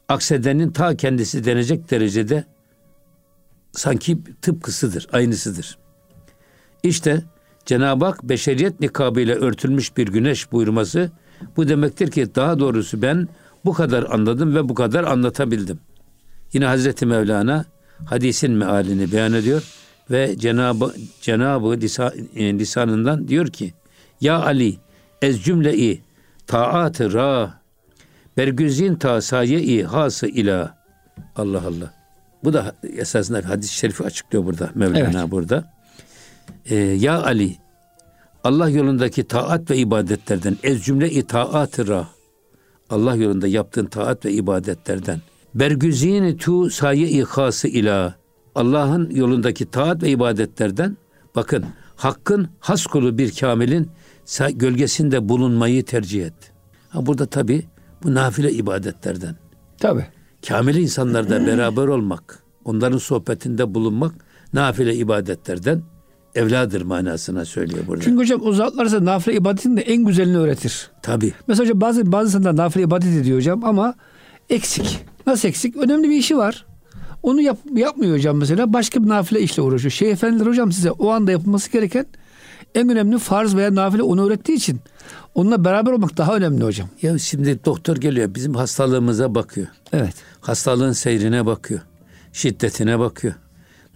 aksedenin 0.08 0.70
ta 0.70 0.96
kendisi 0.96 1.44
denecek 1.44 1.90
derecede 1.90 2.44
sanki 3.78 4.18
tıpkısıdır, 4.42 5.06
aynısıdır. 5.12 5.78
İşte 6.82 7.22
Cenab-ı 7.66 8.04
Hak 8.04 8.22
beşeriyet 8.22 8.80
nikabıyla 8.80 9.34
örtülmüş 9.34 9.96
bir 9.96 10.06
güneş 10.08 10.52
buyurması 10.52 11.10
bu 11.56 11.68
demektir 11.68 12.10
ki 12.10 12.34
daha 12.34 12.58
doğrusu 12.58 13.02
ben 13.02 13.28
bu 13.64 13.72
kadar 13.72 14.02
anladım 14.02 14.54
ve 14.54 14.68
bu 14.68 14.74
kadar 14.74 15.04
anlatabildim. 15.04 15.78
Yine 16.52 16.66
Hazreti 16.66 17.06
Mevlana 17.06 17.64
hadisin 18.06 18.50
mealini 18.52 19.12
beyan 19.12 19.32
ediyor 19.32 19.62
ve 20.10 20.38
Cenab-ı 20.38 20.94
Cenab-ı 21.20 21.66
lisa- 21.74 22.14
e, 22.36 22.58
lisanından 22.58 23.28
diyor 23.28 23.46
ki 23.46 23.74
Ya 24.20 24.38
Ali 24.42 24.76
ez 25.22 25.42
cümle-i 25.42 26.02
taat-ı 26.46 27.12
ra 27.12 27.58
Bergüzin 28.36 28.94
ta 28.94 29.20
saye-i 29.20 29.84
hası 29.84 30.26
ila. 30.26 30.78
Allah 31.36 31.62
Allah. 31.66 31.97
Bu 32.44 32.52
da 32.52 32.74
esasında 32.96 33.48
hadis-i 33.48 33.74
şerifi 33.74 34.04
açıklıyor 34.04 34.44
burada 34.44 34.70
Mevlana 34.74 35.20
evet. 35.20 35.30
burada. 35.30 35.72
Ee, 36.66 36.74
ya 36.76 37.22
Ali 37.22 37.56
Allah 38.44 38.68
yolundaki 38.68 39.24
taat 39.24 39.70
ve 39.70 39.76
ibadetlerden 39.76 40.56
ez 40.62 40.82
cümle 40.82 41.10
itaat 41.10 41.78
ra 41.78 42.08
Allah 42.90 43.14
yolunda 43.14 43.46
yaptığın 43.46 43.86
taat 43.86 44.24
ve 44.24 44.32
ibadetlerden 44.32 45.20
bergüzini 45.54 46.36
tu 46.36 46.70
saye 46.70 47.08
ihası 47.08 47.68
ila 47.68 48.14
Allah'ın 48.54 49.10
yolundaki 49.10 49.70
taat 49.70 50.02
ve 50.02 50.08
ibadetlerden 50.08 50.96
bakın 51.36 51.64
hakkın 51.96 52.48
has 52.60 52.86
kulu 52.86 53.18
bir 53.18 53.34
kamilin 53.34 53.90
gölgesinde 54.54 55.28
bulunmayı 55.28 55.84
tercih 55.84 56.26
et. 56.26 56.52
Ha 56.88 57.06
burada 57.06 57.26
tabi 57.26 57.66
bu 58.02 58.14
nafile 58.14 58.52
ibadetlerden. 58.52 59.36
Tabi. 59.78 60.06
Kamil 60.46 60.74
insanlarda 60.74 61.46
beraber 61.46 61.86
olmak, 61.86 62.42
onların 62.64 62.98
sohbetinde 62.98 63.74
bulunmak 63.74 64.14
nafile 64.52 64.94
ibadetlerden 64.94 65.82
evladır 66.34 66.82
manasına 66.82 67.44
söylüyor 67.44 67.84
burada. 67.86 68.04
Çünkü 68.04 68.18
hocam 68.18 68.40
o 68.44 68.52
zatlar 68.52 69.04
nafile 69.04 69.34
ibadetin 69.34 69.76
de 69.76 69.80
en 69.80 70.04
güzelini 70.04 70.38
öğretir. 70.38 70.90
Tabi. 71.02 71.32
Mesela 71.46 71.64
hocam 71.64 71.80
bazı 71.80 72.12
bazı 72.12 72.38
insanlar 72.38 72.56
nafile 72.56 72.82
ibadet 72.82 73.16
ediyor 73.16 73.36
hocam 73.36 73.64
ama 73.64 73.94
eksik. 74.50 74.98
Nasıl 75.26 75.48
eksik? 75.48 75.76
Önemli 75.76 76.10
bir 76.10 76.16
işi 76.16 76.36
var. 76.36 76.66
Onu 77.22 77.40
yap, 77.40 77.58
yapmıyor 77.74 78.16
hocam 78.16 78.36
mesela. 78.36 78.72
Başka 78.72 79.04
bir 79.04 79.08
nafile 79.08 79.40
işle 79.40 79.62
uğraşıyor. 79.62 79.92
Şeyh 79.92 80.12
efendiler 80.12 80.46
hocam 80.46 80.72
size 80.72 80.90
o 80.90 81.10
anda 81.10 81.30
yapılması 81.30 81.72
gereken 81.72 82.06
en 82.74 82.88
önemli 82.88 83.18
farz 83.18 83.56
veya 83.56 83.74
nafile 83.74 84.02
onu 84.02 84.26
öğrettiği 84.26 84.58
için 84.58 84.80
onunla 85.34 85.64
beraber 85.64 85.92
olmak 85.92 86.16
daha 86.16 86.36
önemli 86.36 86.64
hocam. 86.64 86.88
Ya 87.02 87.18
şimdi 87.18 87.64
doktor 87.64 87.96
geliyor 87.96 88.34
bizim 88.34 88.54
hastalığımıza 88.54 89.34
bakıyor. 89.34 89.66
Evet. 89.92 90.14
Hastalığın 90.40 90.92
seyrine 90.92 91.46
bakıyor. 91.46 91.80
Şiddetine 92.32 92.98
bakıyor. 92.98 93.34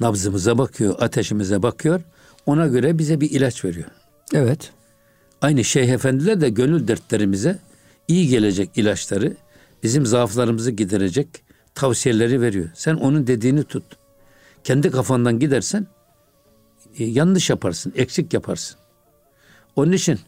Nabzımıza 0.00 0.58
bakıyor, 0.58 0.94
ateşimize 1.00 1.62
bakıyor. 1.62 2.00
Ona 2.46 2.66
göre 2.66 2.98
bize 2.98 3.20
bir 3.20 3.30
ilaç 3.30 3.64
veriyor. 3.64 3.86
Evet. 4.34 4.72
Aynı 5.42 5.64
Şeyh 5.64 5.88
Efendiler 5.88 6.40
de 6.40 6.48
gönül 6.48 6.88
dertlerimize 6.88 7.58
iyi 8.08 8.28
gelecek 8.28 8.70
ilaçları, 8.76 9.36
bizim 9.82 10.06
zaaflarımızı 10.06 10.70
giderecek 10.70 11.28
tavsiyeleri 11.74 12.40
veriyor. 12.40 12.70
Sen 12.74 12.94
onun 12.94 13.26
dediğini 13.26 13.64
tut. 13.64 13.84
Kendi 14.64 14.90
kafandan 14.90 15.38
gidersen 15.38 15.86
e, 16.98 17.04
yanlış 17.04 17.50
yaparsın, 17.50 17.92
eksik 17.96 18.34
yaparsın. 18.34 18.76
Onun 19.76 19.92
için 19.92 20.20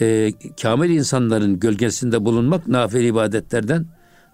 e, 0.00 0.32
kamil 0.62 0.90
insanların 0.90 1.60
gölgesinde 1.60 2.24
bulunmak 2.24 2.68
nafile 2.68 3.06
ibadetlerden 3.06 3.86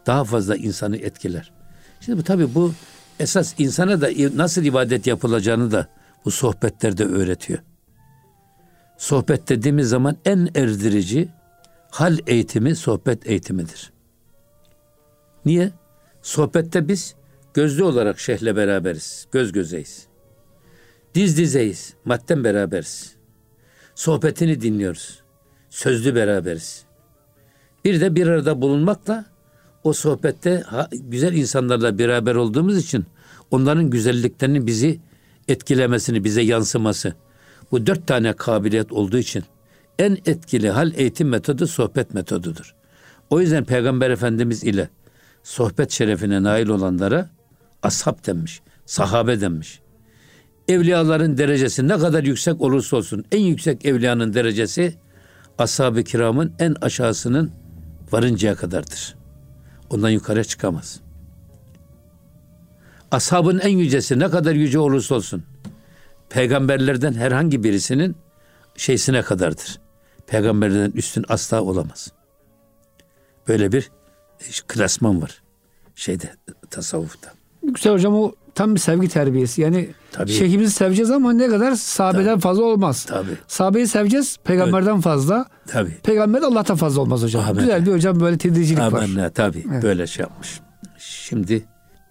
daha 0.07 0.25
fazla 0.25 0.57
insanı 0.57 0.97
etkiler. 0.97 1.53
Şimdi 2.01 2.19
bu 2.19 2.23
tabii 2.23 2.55
bu 2.55 2.73
esas 3.21 3.55
insana 3.59 4.01
da 4.01 4.09
nasıl 4.37 4.63
ibadet 4.65 5.07
yapılacağını 5.07 5.71
da 5.73 5.89
bu 6.25 6.31
sohbetlerde 6.31 7.05
öğretiyor. 7.05 7.59
Sohbet 8.99 9.49
dediğimiz 9.49 9.89
zaman 9.89 10.17
en 10.25 10.49
erdirici 10.55 11.29
hal 11.91 12.19
eğitimi 12.27 12.77
sohbet 12.77 13.27
eğitimidir. 13.27 13.93
Niye? 15.45 15.71
Sohbette 16.23 16.89
biz 16.89 17.15
gözlü 17.55 17.83
olarak 17.85 18.21
şeyhle 18.21 18.57
beraberiz, 18.57 19.27
göz 19.33 19.53
gözeyiz. 19.53 20.07
Diz 21.15 21.39
dizeyiz, 21.39 21.95
madden 22.05 22.45
beraberiz. 22.45 23.17
Sohbetini 23.95 24.61
dinliyoruz. 24.61 25.22
Sözlü 25.73 26.15
beraberiz. 26.15 26.85
Bir 27.85 28.01
de 28.01 28.15
bir 28.15 28.27
arada 28.27 28.63
bulunmakla 28.63 29.25
o 29.85 29.93
sohbette 29.93 30.65
güzel 30.93 31.33
insanlarla 31.33 31.99
beraber 31.99 32.35
olduğumuz 32.35 32.79
için 32.79 33.07
onların 33.51 33.91
güzelliklerini 33.91 34.67
bizi 34.67 35.01
etkilemesini, 35.49 36.25
bize 36.25 36.43
yansıması. 36.43 37.15
Bu 37.71 37.87
dört 37.87 38.07
tane 38.07 38.33
kabiliyet 38.33 38.93
olduğu 38.93 39.19
için 39.19 39.45
en 39.99 40.19
etkili 40.27 40.71
hal 40.71 40.93
eğitim 40.97 41.29
metodu 41.29 41.67
sohbet 41.67 42.15
metodudur. 42.15 42.75
O 43.31 43.41
yüzden 43.41 43.65
Peygamber 43.65 44.11
Efendimiz 44.11 44.65
ile 44.65 44.89
sohbet 45.43 45.91
şerefine 45.91 46.43
nail 46.43 46.69
olanlara 46.69 47.31
ashab 47.83 48.27
denmiş, 48.27 48.61
sahabe 48.87 49.41
denmiş. 49.41 49.81
Evliyaların 50.69 51.39
derecesi 51.39 51.89
ne 51.89 51.99
kadar 51.99 52.25
yüksek 52.25 52.61
olursa 52.61 52.97
olsun 52.97 53.25
en 53.33 53.41
yüksek 53.41 53.85
evliyanın 53.85 54.35
derecesi 54.35 55.02
ashab-ı 55.59 56.03
kiramın 56.03 56.53
en 56.59 56.77
aşağısının 56.81 57.53
varıncaya 58.13 58.55
kadardır. 58.55 59.17
Ondan 59.91 60.11
yukarı 60.11 60.45
çıkamaz. 60.45 61.01
Ashabın 63.11 63.59
en 63.59 63.79
yücesi 63.79 64.19
ne 64.19 64.31
kadar 64.31 64.55
yüce 64.55 64.79
olursa 64.79 65.15
olsun 65.15 65.45
peygamberlerden 66.31 67.13
herhangi 67.13 67.65
birisinin 67.65 68.17
şeysine 68.77 69.23
kadardır. 69.23 69.81
Peygamberlerden 70.27 70.91
üstün 70.91 71.25
asla 71.29 71.63
olamaz. 71.63 72.13
Böyle 73.49 73.73
bir 73.73 73.91
klasman 74.69 75.23
var 75.23 75.43
şeyde 75.95 76.31
tasavvufta. 76.71 77.33
Güzel 77.63 77.93
hocam 77.93 78.15
o 78.15 78.33
tam 78.55 78.75
bir 78.75 78.81
sevgi 78.81 79.09
terbiyesi. 79.09 79.63
Yani 79.63 79.89
Tabii. 80.13 80.33
şeyhimizi 80.33 80.73
seveceğiz 80.73 81.11
ama 81.11 81.33
ne 81.33 81.49
kadar 81.49 81.75
sahabeden 81.75 82.25
Tabii. 82.25 82.41
fazla 82.41 82.63
olmaz. 82.63 83.05
Tabii. 83.05 83.37
Sahabeyi 83.49 83.87
seveceğiz 83.87 84.37
peygamberden 84.45 84.95
evet. 84.95 85.05
fazla. 85.05 85.47
Tabii. 85.67 85.97
Peygamber 86.03 86.43
Allah'tan 86.43 86.77
fazla 86.77 87.01
olmaz 87.01 87.23
hocam. 87.23 87.45
Amen. 87.45 87.65
Güzel 87.65 87.87
bir 87.87 87.93
hocam 87.93 88.21
böyle 88.21 88.39
tedricilik 88.39 88.79
Amen. 88.83 89.17
var. 89.17 89.31
Tabii 89.35 89.65
evet. 89.73 89.83
böyle 89.83 90.07
şey 90.07 90.23
yapmış. 90.23 90.61
Şimdi 90.99 91.65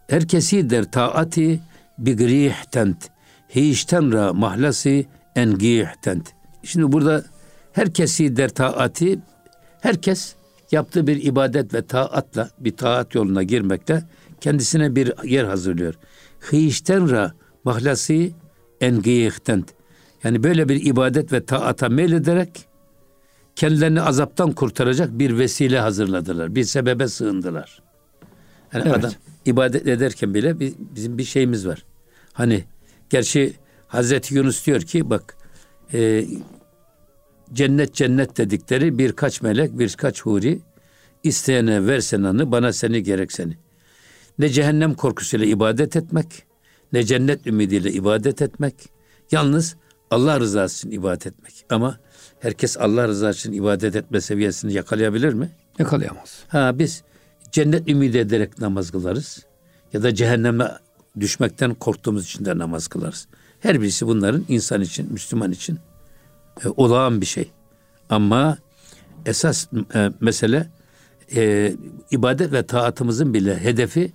herkesi 0.07 0.69
der 0.69 0.91
taati 0.91 1.59
bi 1.97 2.17
grihtent 2.17 3.09
hişten 3.55 4.13
ra 4.13 4.33
mahlasi 4.33 5.05
en 5.35 5.57
gihtent. 5.57 6.29
Şimdi 6.63 6.91
burada 6.91 7.23
herkesi 7.73 8.37
der 8.37 8.49
taati 8.49 9.19
herkes 9.81 10.35
yaptığı 10.71 11.07
bir 11.07 11.23
ibadet 11.23 11.73
ve 11.73 11.85
taatla 11.85 12.49
bir 12.59 12.77
taat 12.77 13.15
yoluna 13.15 13.43
girmekte 13.43 14.03
kendisine 14.41 14.95
bir 14.95 15.13
yer 15.23 15.45
hazırlıyor. 15.45 15.93
Hişten 16.51 17.09
ra 17.09 17.33
mahlasi 17.63 18.33
en 18.81 19.01
gihtent. 19.01 19.73
Yani 20.23 20.43
böyle 20.43 20.69
bir 20.69 20.85
ibadet 20.85 21.33
ve 21.33 21.45
taata 21.45 21.89
meylederek 21.89 22.65
kendilerini 23.55 24.01
azaptan 24.01 24.51
kurtaracak 24.51 25.19
bir 25.19 25.37
vesile 25.37 25.79
hazırladılar. 25.79 26.55
Bir 26.55 26.63
sebebe 26.63 27.07
sığındılar. 27.07 27.81
Yani 28.73 28.83
evet. 28.85 28.97
adam 28.97 29.11
ibadet 29.45 29.87
ederken 29.87 30.33
bile 30.33 30.59
bizim 30.95 31.17
bir 31.17 31.23
şeyimiz 31.23 31.67
var. 31.67 31.85
Hani 32.33 32.63
gerçi 33.09 33.53
Hazreti 33.87 34.35
Yunus 34.35 34.65
diyor 34.65 34.81
ki 34.81 35.09
bak 35.09 35.37
e, 35.93 36.25
cennet 37.53 37.93
cennet 37.93 38.37
dedikleri 38.37 38.97
birkaç 38.97 39.41
melek 39.41 39.79
birkaç 39.79 40.21
huri 40.21 40.59
isteyene 41.23 41.87
versen 41.87 42.23
anı 42.23 42.51
bana 42.51 42.73
seni 42.73 43.03
gerek 43.03 43.31
seni. 43.31 43.57
Ne 44.39 44.49
cehennem 44.49 44.93
korkusuyla 44.93 45.45
ibadet 45.45 45.95
etmek 45.95 46.27
ne 46.93 47.03
cennet 47.03 47.47
ümidiyle 47.47 47.91
ibadet 47.91 48.41
etmek 48.41 48.75
yalnız 49.31 49.75
Allah 50.11 50.39
rızası 50.39 50.77
için 50.87 50.97
ibadet 50.97 51.27
etmek. 51.27 51.53
Ama 51.69 51.97
herkes 52.39 52.77
Allah 52.77 53.07
rızası 53.07 53.39
için 53.39 53.53
ibadet 53.53 53.95
etme 53.95 54.21
seviyesini 54.21 54.73
yakalayabilir 54.73 55.33
mi? 55.33 55.49
Yakalayamaz. 55.79 56.43
Ha 56.47 56.79
biz 56.79 57.03
cennet 57.51 57.89
ümidi 57.89 58.17
ederek 58.17 58.59
namaz 58.59 58.91
kılarız. 58.91 59.45
Ya 59.93 60.03
da 60.03 60.15
cehenneme 60.15 60.71
düşmekten 61.19 61.73
korktuğumuz 61.73 62.25
için 62.25 62.45
de 62.45 62.57
namaz 62.57 62.87
kılarız. 62.87 63.27
Her 63.59 63.81
birisi 63.81 64.07
bunların 64.07 64.45
insan 64.47 64.81
için, 64.81 65.13
Müslüman 65.13 65.51
için 65.51 65.79
e, 66.65 66.67
olağan 66.67 67.21
bir 67.21 67.25
şey. 67.25 67.51
Ama 68.09 68.57
esas 69.25 69.67
e, 69.95 70.11
mesele 70.19 70.69
e, 71.35 71.73
ibadet 72.11 72.51
ve 72.51 72.65
taatımızın 72.65 73.33
bile 73.33 73.59
hedefi 73.63 74.11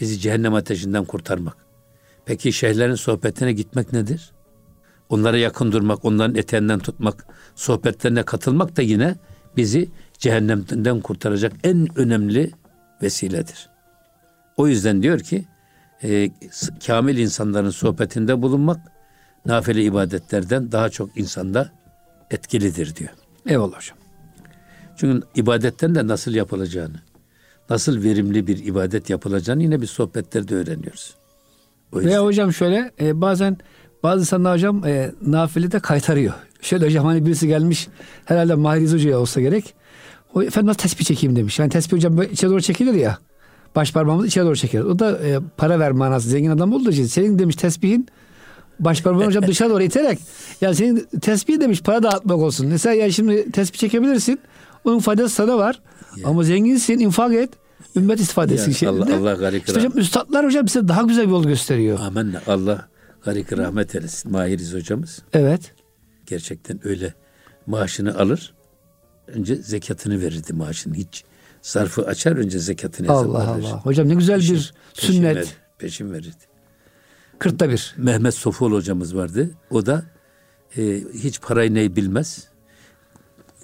bizi 0.00 0.18
cehennem 0.18 0.54
ateşinden 0.54 1.04
kurtarmak. 1.04 1.56
Peki 2.26 2.52
şeyhlerin 2.52 2.94
sohbetine 2.94 3.52
gitmek 3.52 3.92
nedir? 3.92 4.32
Onlara 5.08 5.38
yakın 5.38 5.72
durmak, 5.72 6.04
onların 6.04 6.34
eteğinden 6.34 6.78
tutmak, 6.78 7.26
sohbetlerine 7.54 8.22
katılmak 8.22 8.76
da 8.76 8.82
yine 8.82 9.16
bizi 9.56 9.88
cehennemden 10.18 11.00
kurtaracak 11.00 11.52
en 11.64 11.98
önemli 11.98 12.50
vesiledir. 13.02 13.68
O 14.56 14.68
yüzden 14.68 15.02
diyor 15.02 15.20
ki 15.20 15.44
e, 16.02 16.30
kamil 16.86 17.18
insanların 17.18 17.70
sohbetinde 17.70 18.42
bulunmak 18.42 18.80
nafile 19.46 19.82
ibadetlerden 19.84 20.72
daha 20.72 20.90
çok 20.90 21.18
insanda 21.18 21.72
etkilidir 22.30 22.96
diyor. 22.96 23.10
Eyvallah 23.46 23.76
hocam. 23.76 23.98
Çünkü 24.96 25.26
ibadetten 25.34 25.94
de 25.94 26.06
nasıl 26.06 26.34
yapılacağını, 26.34 26.96
nasıl 27.70 28.02
verimli 28.02 28.46
bir 28.46 28.64
ibadet 28.64 29.10
yapılacağını 29.10 29.62
yine 29.62 29.80
bir 29.80 29.86
sohbetlerde 29.86 30.54
öğreniyoruz. 30.54 31.14
Veya 31.94 32.24
hocam 32.24 32.52
şöyle 32.52 32.90
e, 33.00 33.20
bazen 33.20 33.58
bazı 34.02 34.20
insanlar 34.20 34.54
hocam 34.54 34.86
e, 34.86 35.12
nafile 35.26 35.72
de 35.72 35.80
kaytarıyor. 35.80 36.32
Şöyle 36.60 36.86
hocam 36.86 37.04
hani 37.04 37.26
birisi 37.26 37.48
gelmiş 37.48 37.88
herhalde 38.24 38.54
Mahiriz 38.54 38.92
Hoca'ya 38.92 39.18
olsa 39.18 39.40
gerek. 39.40 39.74
O 40.34 40.42
efendim 40.42 40.68
nasıl 40.68 40.78
tespih 40.78 41.04
çekeyim 41.04 41.36
demiş. 41.36 41.58
Yani 41.58 41.70
tespih 41.70 41.96
hocam 41.96 42.18
böyle 42.18 42.32
içe 42.32 42.48
doğru 42.48 42.60
çekilir 42.60 42.94
ya. 42.94 43.18
Baş 43.76 43.92
parmağımız 43.92 44.26
içe 44.26 44.42
doğru 44.42 44.56
çekilir. 44.56 44.82
O 44.82 44.98
da 44.98 45.18
e, 45.18 45.38
para 45.56 45.78
ver 45.78 45.92
manası 45.92 46.28
zengin 46.28 46.50
adam 46.50 46.72
olduğu 46.72 46.90
için. 46.90 47.04
Senin 47.04 47.38
demiş 47.38 47.56
tespihin 47.56 48.08
baş 48.80 49.02
parmağını 49.02 49.26
hocam 49.26 49.46
dışa 49.46 49.70
doğru 49.70 49.82
iterek 49.82 50.18
yani 50.60 50.74
senin 50.74 51.08
tespihin 51.20 51.60
demiş 51.60 51.82
para 51.82 52.02
dağıtmak 52.02 52.38
olsun. 52.38 52.66
Mesela 52.66 52.94
ya 52.94 53.12
şimdi 53.12 53.52
tespih 53.52 53.78
çekebilirsin. 53.78 54.40
Onun 54.84 54.98
faydası 54.98 55.34
sana 55.34 55.58
var. 55.58 55.80
Ya. 56.16 56.28
Ama 56.28 56.42
zenginsin 56.42 56.98
infak 56.98 57.34
et. 57.34 57.50
Ümmet 57.96 58.20
istifade 58.20 58.54
etsin 58.54 58.72
şeklinde. 58.72 59.02
Allah, 59.04 59.16
Allah 59.16 59.34
garik 59.34 59.66
işte 59.68 59.80
hocam 59.80 59.98
üstadlar 59.98 60.46
hocam 60.46 60.66
bize 60.66 60.88
daha 60.88 61.02
güzel 61.02 61.26
bir 61.26 61.30
yol 61.30 61.44
gösteriyor. 61.44 62.00
Amin. 62.00 62.34
Allah 62.46 62.88
garik 63.24 63.52
rahmet 63.52 63.94
eylesin. 63.94 64.32
Mahiriz 64.32 64.74
hocamız. 64.74 65.22
Evet. 65.32 65.74
Gerçekten 66.26 66.88
öyle 66.88 67.14
maaşını 67.66 68.18
alır. 68.18 68.54
Önce 69.26 69.56
zekatını 69.56 70.20
verirdi 70.20 70.52
maaşını. 70.52 70.94
Hiç 70.94 71.24
zarfı 71.62 72.06
açar 72.06 72.36
önce 72.36 72.58
zekatını 72.58 73.12
Allah 73.12 73.48
Allah. 73.48 73.80
Hocam 73.84 74.08
ne 74.08 74.14
güzel 74.14 74.36
peşin, 74.36 74.54
bir 74.54 74.72
sünnet. 74.94 75.36
Peşin, 75.36 75.54
peşin 75.78 76.12
verirdi. 76.12 76.44
Kırkta 77.38 77.68
bir. 77.70 77.94
Mehmet 77.96 78.34
Sofol 78.34 78.72
hocamız 78.72 79.16
vardı. 79.16 79.50
O 79.70 79.86
da 79.86 80.02
e, 80.76 81.00
hiç 81.14 81.40
parayı 81.40 81.74
neyi 81.74 81.96
bilmez. 81.96 82.48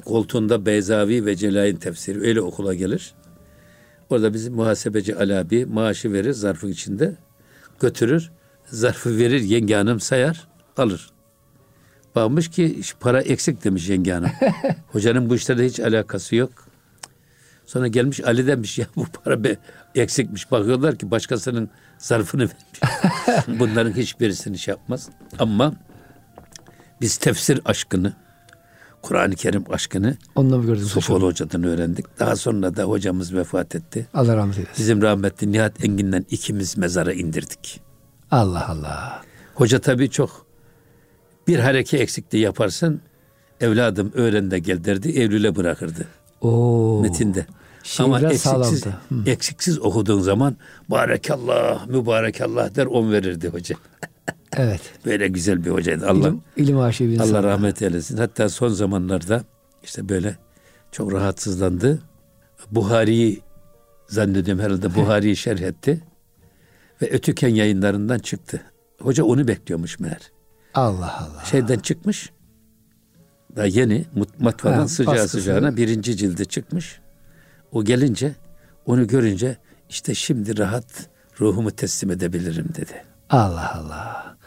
Koltuğunda 0.05 0.67
Beyzavi 0.67 1.27
ve 1.27 1.37
Celal'in 1.37 1.77
tefsiri 1.77 2.21
öyle 2.21 2.41
okula 2.41 2.75
gelir. 2.75 3.15
Orada 4.11 4.35
bizim 4.35 4.55
muhasebeci 4.55 5.17
Ali 5.17 5.67
maaşı 5.67 6.13
verir 6.13 6.33
zarfın 6.33 6.69
içinde. 6.69 7.17
Götürür. 7.81 8.31
Zarfı 8.67 9.19
verir 9.19 9.41
yenge 9.41 9.75
hanım 9.75 10.01
sayar 10.01 10.49
alır. 10.77 11.11
Bakmış 12.15 12.49
ki 12.49 12.81
para 13.01 13.21
eksik 13.21 13.65
demiş 13.65 13.89
yenge 13.89 14.13
hanım. 14.13 14.31
Hocanın 14.89 15.31
bu 15.31 15.35
işlerde 15.35 15.67
hiç 15.67 15.81
alakası 15.81 16.37
yok. 16.37 16.69
Sonra 17.67 17.87
gelmiş 17.87 18.21
Ali 18.25 18.47
demiş 18.47 18.79
ya 18.79 18.87
bu 18.97 19.07
para 19.07 19.45
be 19.45 19.57
eksikmiş. 19.95 20.51
Bakıyorlar 20.51 20.97
ki 20.97 21.11
başkasının 21.11 21.71
zarfını 21.99 22.43
vermiş. 22.43 22.81
Bunların 23.61 23.93
hiçbirisini 23.93 24.59
şey 24.59 24.73
yapmaz. 24.73 25.09
Ama 25.39 25.75
biz 27.01 27.17
tefsir 27.17 27.61
aşkını, 27.65 28.13
Kur'an-ı 29.03 29.35
Kerim 29.35 29.65
aşkını 29.71 30.17
Ondan 30.35 30.63
gördük 30.63 30.85
Sofoğlu 30.85 31.27
Hoca'dan 31.27 31.65
öğrendik. 31.65 32.19
Daha 32.19 32.37
sonra 32.37 32.77
da 32.77 32.83
hocamız 32.83 33.35
vefat 33.35 33.75
etti. 33.75 34.07
Allah 34.15 34.37
rahmet 34.37 34.59
eylesin. 34.59 34.75
Bizim 34.79 35.03
rahmetli 35.03 35.53
Nihat 35.53 35.85
Engin'den 35.85 36.27
ikimiz 36.31 36.77
mezara 36.77 37.13
indirdik. 37.13 37.81
Allah 38.31 38.69
Allah. 38.69 39.23
Hoca 39.55 39.79
tabii 39.79 40.11
çok 40.11 40.47
bir 41.49 41.59
hareke 41.59 41.97
eksikliği 41.99 42.45
yaparsın 42.45 43.01
evladım 43.61 44.13
öğren 44.15 44.51
de 44.51 44.59
gel 44.59 44.85
derdi 44.85 45.09
Eylül'e 45.09 45.57
bırakırdı. 45.57 46.07
Oo. 46.41 47.01
Metinde. 47.03 47.47
Ama 47.99 48.21
eksiksiz, 48.21 48.85
eksiksiz 49.27 49.79
okuduğun 49.79 50.21
zaman 50.21 50.57
barekallah, 50.89 51.87
mübarekallah 51.87 52.75
der 52.75 52.87
on 52.87 53.13
verirdi 53.13 53.49
hoca. 53.49 53.77
Evet. 54.59 54.81
böyle 55.07 55.29
güzel 55.29 55.65
bir 55.65 55.71
hocaydı. 55.71 56.09
Allah 56.09 56.29
ilim, 56.29 56.43
ilim 56.57 56.79
aşığı 56.79 57.17
Allah 57.21 57.43
rahmet 57.43 57.83
eylesin. 57.83 58.17
Hatta 58.17 58.49
son 58.49 58.69
zamanlarda 58.69 59.43
işte 59.83 60.09
böyle 60.09 60.37
çok 60.93 61.13
rahatsızlandı. 61.13 62.03
Buhari'yi 62.71 63.43
zannediyorum 64.09 64.65
herhalde 64.65 64.95
Buhari'yi 64.95 65.37
şerh 65.47 65.61
etti. 65.61 66.03
Ve 67.03 67.11
Ötüken 67.11 67.49
yayınlarından 67.49 68.19
çıktı. 68.19 68.63
Hoca 69.01 69.25
onu 69.25 69.49
bekliyormuş 69.49 69.99
meğer. 69.99 70.33
Allah 70.75 71.19
Allah. 71.19 71.45
Şeyden 71.45 71.79
çıkmış. 71.79 72.31
Daha 73.57 73.67
yeni 73.67 74.05
matbaadan 74.39 74.87
sıcağı 74.87 75.15
baskısı. 75.15 75.39
sıcağına 75.39 75.77
birinci 75.77 76.17
cildi 76.17 76.47
çıkmış. 76.47 77.01
O 77.73 77.85
gelince 77.85 78.35
onu 78.87 79.07
görünce 79.07 79.57
işte 79.89 80.15
şimdi 80.15 80.59
rahat 80.59 81.09
ruhumu 81.41 81.71
teslim 81.71 82.11
edebilirim 82.11 82.69
dedi. 82.77 83.05
Allah 83.31 83.75
Allah. 83.75 84.38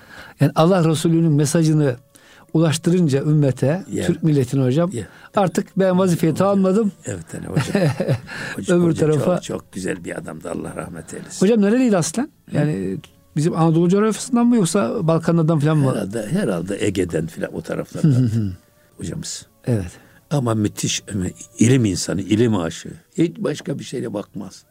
Yani 0.41 0.51
Allah 0.55 0.89
Resulü'nün 0.89 1.31
mesajını 1.31 1.95
ulaştırınca 2.53 3.21
ümmete, 3.21 3.83
yeah. 3.91 4.07
Türk 4.07 4.23
milletine 4.23 4.63
hocam 4.63 4.91
yeah. 4.91 5.07
artık 5.35 5.67
ben 5.77 5.99
vazifeyi 5.99 6.33
tamamladım. 6.33 6.91
Evet 7.05 7.25
yani 7.33 7.45
hocam. 7.45 7.83
hocam 8.55 8.81
Öbür 8.81 8.95
tarafa. 8.95 9.35
Çok, 9.35 9.43
çok 9.43 9.71
güzel 9.71 10.03
bir 10.03 10.17
adamdı 10.17 10.51
Allah 10.51 10.75
rahmet 10.75 11.13
eylesin. 11.13 11.45
Hocam 11.45 11.61
nereliydi 11.61 11.97
aslen? 11.97 12.29
Yani 12.51 12.97
bizim 13.35 13.55
Anadolu 13.55 13.89
coğrafyasından 13.89 14.47
mı 14.47 14.55
yoksa 14.55 15.07
Balkanlardan 15.07 15.59
falan 15.59 15.77
mı? 15.77 15.91
Herhalde, 15.91 16.27
herhalde 16.27 16.85
Ege'den 16.85 17.27
falan 17.27 17.55
o 17.55 17.61
taraflardan 17.61 18.29
hocamız. 18.97 19.45
Evet. 19.65 19.91
Ama 20.31 20.53
müthiş 20.53 21.03
ilim 21.59 21.85
insanı, 21.85 22.21
ilim 22.21 22.55
aşığı. 22.55 22.93
Hiç 23.17 23.37
başka 23.37 23.79
bir 23.79 23.83
şeyle 23.83 24.13
bakmaz. 24.13 24.63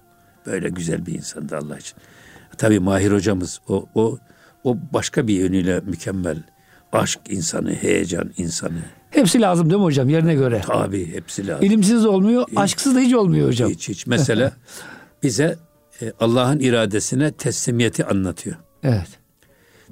Böyle 0.47 0.69
güzel 0.69 1.07
bir 1.07 1.15
insandı 1.15 1.57
Allah 1.57 1.79
için. 1.79 1.97
Tabii 2.59 2.81
Mahir 2.81 3.13
hocamız 3.13 3.61
o, 3.69 3.87
o, 3.95 4.19
o 4.65 4.77
başka 4.93 5.27
bir 5.27 5.35
yönüyle 5.35 5.81
mükemmel. 5.81 6.43
Aşk 6.93 7.21
insanı, 7.29 7.75
heyecan 7.75 8.31
insanı. 8.37 8.83
Hepsi 9.11 9.41
lazım 9.41 9.71
değil 9.71 9.79
mi 9.79 9.85
hocam 9.85 10.09
yerine 10.09 10.35
göre? 10.35 10.63
Tabii 10.67 11.15
hepsi 11.15 11.47
lazım. 11.47 11.67
İlimsiz 11.67 12.07
olmuyor, 12.07 12.45
hiç, 12.49 12.59
aşksız 12.59 12.95
da 12.95 13.01
hiç 13.01 13.15
olmuyor 13.15 13.49
hocam. 13.49 13.71
Hiç 13.71 13.89
hiç. 13.89 14.07
Mesela 14.07 14.53
bize 15.23 15.59
e, 16.03 16.13
Allah'ın 16.21 16.59
iradesine 16.59 17.33
teslimiyeti 17.33 18.05
anlatıyor. 18.05 18.57
Evet. 18.83 19.09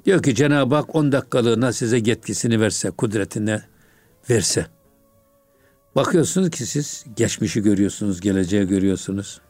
Diyor 0.05 0.23
ki 0.23 0.35
Cenab-ı 0.35 0.75
Hak 0.75 0.95
10 0.95 1.11
dakikalığına 1.11 1.73
size 1.73 1.97
yetkisini 1.97 2.61
verse, 2.61 2.89
kudretine 2.89 3.61
verse. 4.29 4.65
Bakıyorsunuz 5.95 6.49
ki 6.49 6.65
siz 6.65 7.05
geçmişi 7.15 7.61
görüyorsunuz, 7.61 8.21
geleceği 8.21 8.67
görüyorsunuz. 8.67 9.41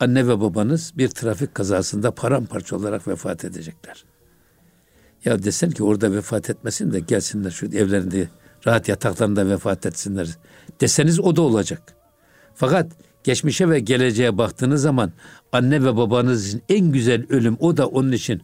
Anne 0.00 0.28
ve 0.28 0.40
babanız 0.40 0.92
bir 0.96 1.08
trafik 1.08 1.54
kazasında 1.54 2.10
paramparça 2.10 2.76
olarak 2.76 3.08
vefat 3.08 3.44
edecekler. 3.44 4.04
Ya 5.24 5.42
desen 5.42 5.70
ki 5.70 5.84
orada 5.84 6.12
vefat 6.12 6.50
etmesin 6.50 6.92
de 6.92 7.00
gelsinler 7.00 7.50
şu 7.50 7.66
evlerinde 7.66 8.28
rahat 8.66 8.88
yataklarında 8.88 9.48
vefat 9.48 9.86
etsinler. 9.86 10.28
Deseniz 10.80 11.20
o 11.20 11.36
da 11.36 11.42
olacak. 11.42 11.82
Fakat 12.54 12.92
geçmişe 13.24 13.68
ve 13.68 13.80
geleceğe 13.80 14.38
baktığınız 14.38 14.82
zaman 14.82 15.12
anne 15.52 15.84
ve 15.84 15.96
babanızın 15.96 16.62
en 16.68 16.92
güzel 16.92 17.26
ölüm 17.28 17.56
o 17.60 17.76
da 17.76 17.86
onun 17.86 18.12
için 18.12 18.42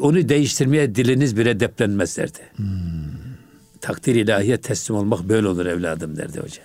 onu 0.00 0.28
değiştirmeye 0.28 0.94
diliniz 0.94 1.36
bile 1.36 1.60
deplenmez 1.60 2.16
derdi. 2.16 2.38
Hmm. 2.56 2.66
Takdir 3.80 4.14
ilahiye 4.14 4.56
teslim 4.56 4.96
olmak 4.96 5.28
böyle 5.28 5.48
olur 5.48 5.66
evladım 5.66 6.16
derdi 6.16 6.40
hoca. 6.40 6.62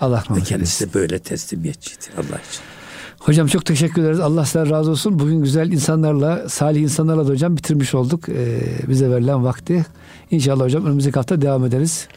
Allah 0.00 0.16
rahmet 0.16 0.30
eylesin. 0.30 0.54
Kendisi 0.54 0.88
de 0.88 0.94
böyle 0.94 1.18
teslimiyetçiydi 1.18 2.04
Allah 2.16 2.40
için. 2.50 2.79
Hocam 3.20 3.46
çok 3.46 3.64
teşekkür 3.64 4.02
ederiz. 4.02 4.20
Allah 4.20 4.44
sizden 4.44 4.70
razı 4.70 4.90
olsun. 4.90 5.18
Bugün 5.18 5.42
güzel 5.42 5.72
insanlarla, 5.72 6.48
salih 6.48 6.80
insanlarla 6.80 7.28
da 7.28 7.30
hocam 7.30 7.56
bitirmiş 7.56 7.94
olduk. 7.94 8.28
Ee, 8.28 8.60
bize 8.88 9.10
verilen 9.10 9.44
vakti. 9.44 9.86
İnşallah 10.30 10.64
hocam 10.64 10.86
önümüzdeki 10.86 11.14
hafta 11.14 11.42
devam 11.42 11.64
ederiz. 11.64 12.08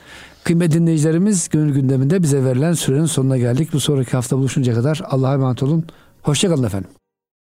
Kıymetli 0.44 0.74
dinleyicilerimiz 0.74 1.50
gönül 1.50 1.74
gündeminde 1.74 2.24
bize 2.24 2.44
verilen 2.44 2.74
sürenin 2.74 3.06
sonuna 3.06 3.38
geldik. 3.38 3.74
Bu 3.74 3.80
sonraki 3.80 4.12
hafta 4.12 4.38
buluşunca 4.38 4.74
kadar 4.74 5.02
Allah'a 5.10 5.34
emanet 5.34 5.64
olun. 5.64 5.86
Hoşçakalın 6.22 6.64
efendim. 6.64 6.90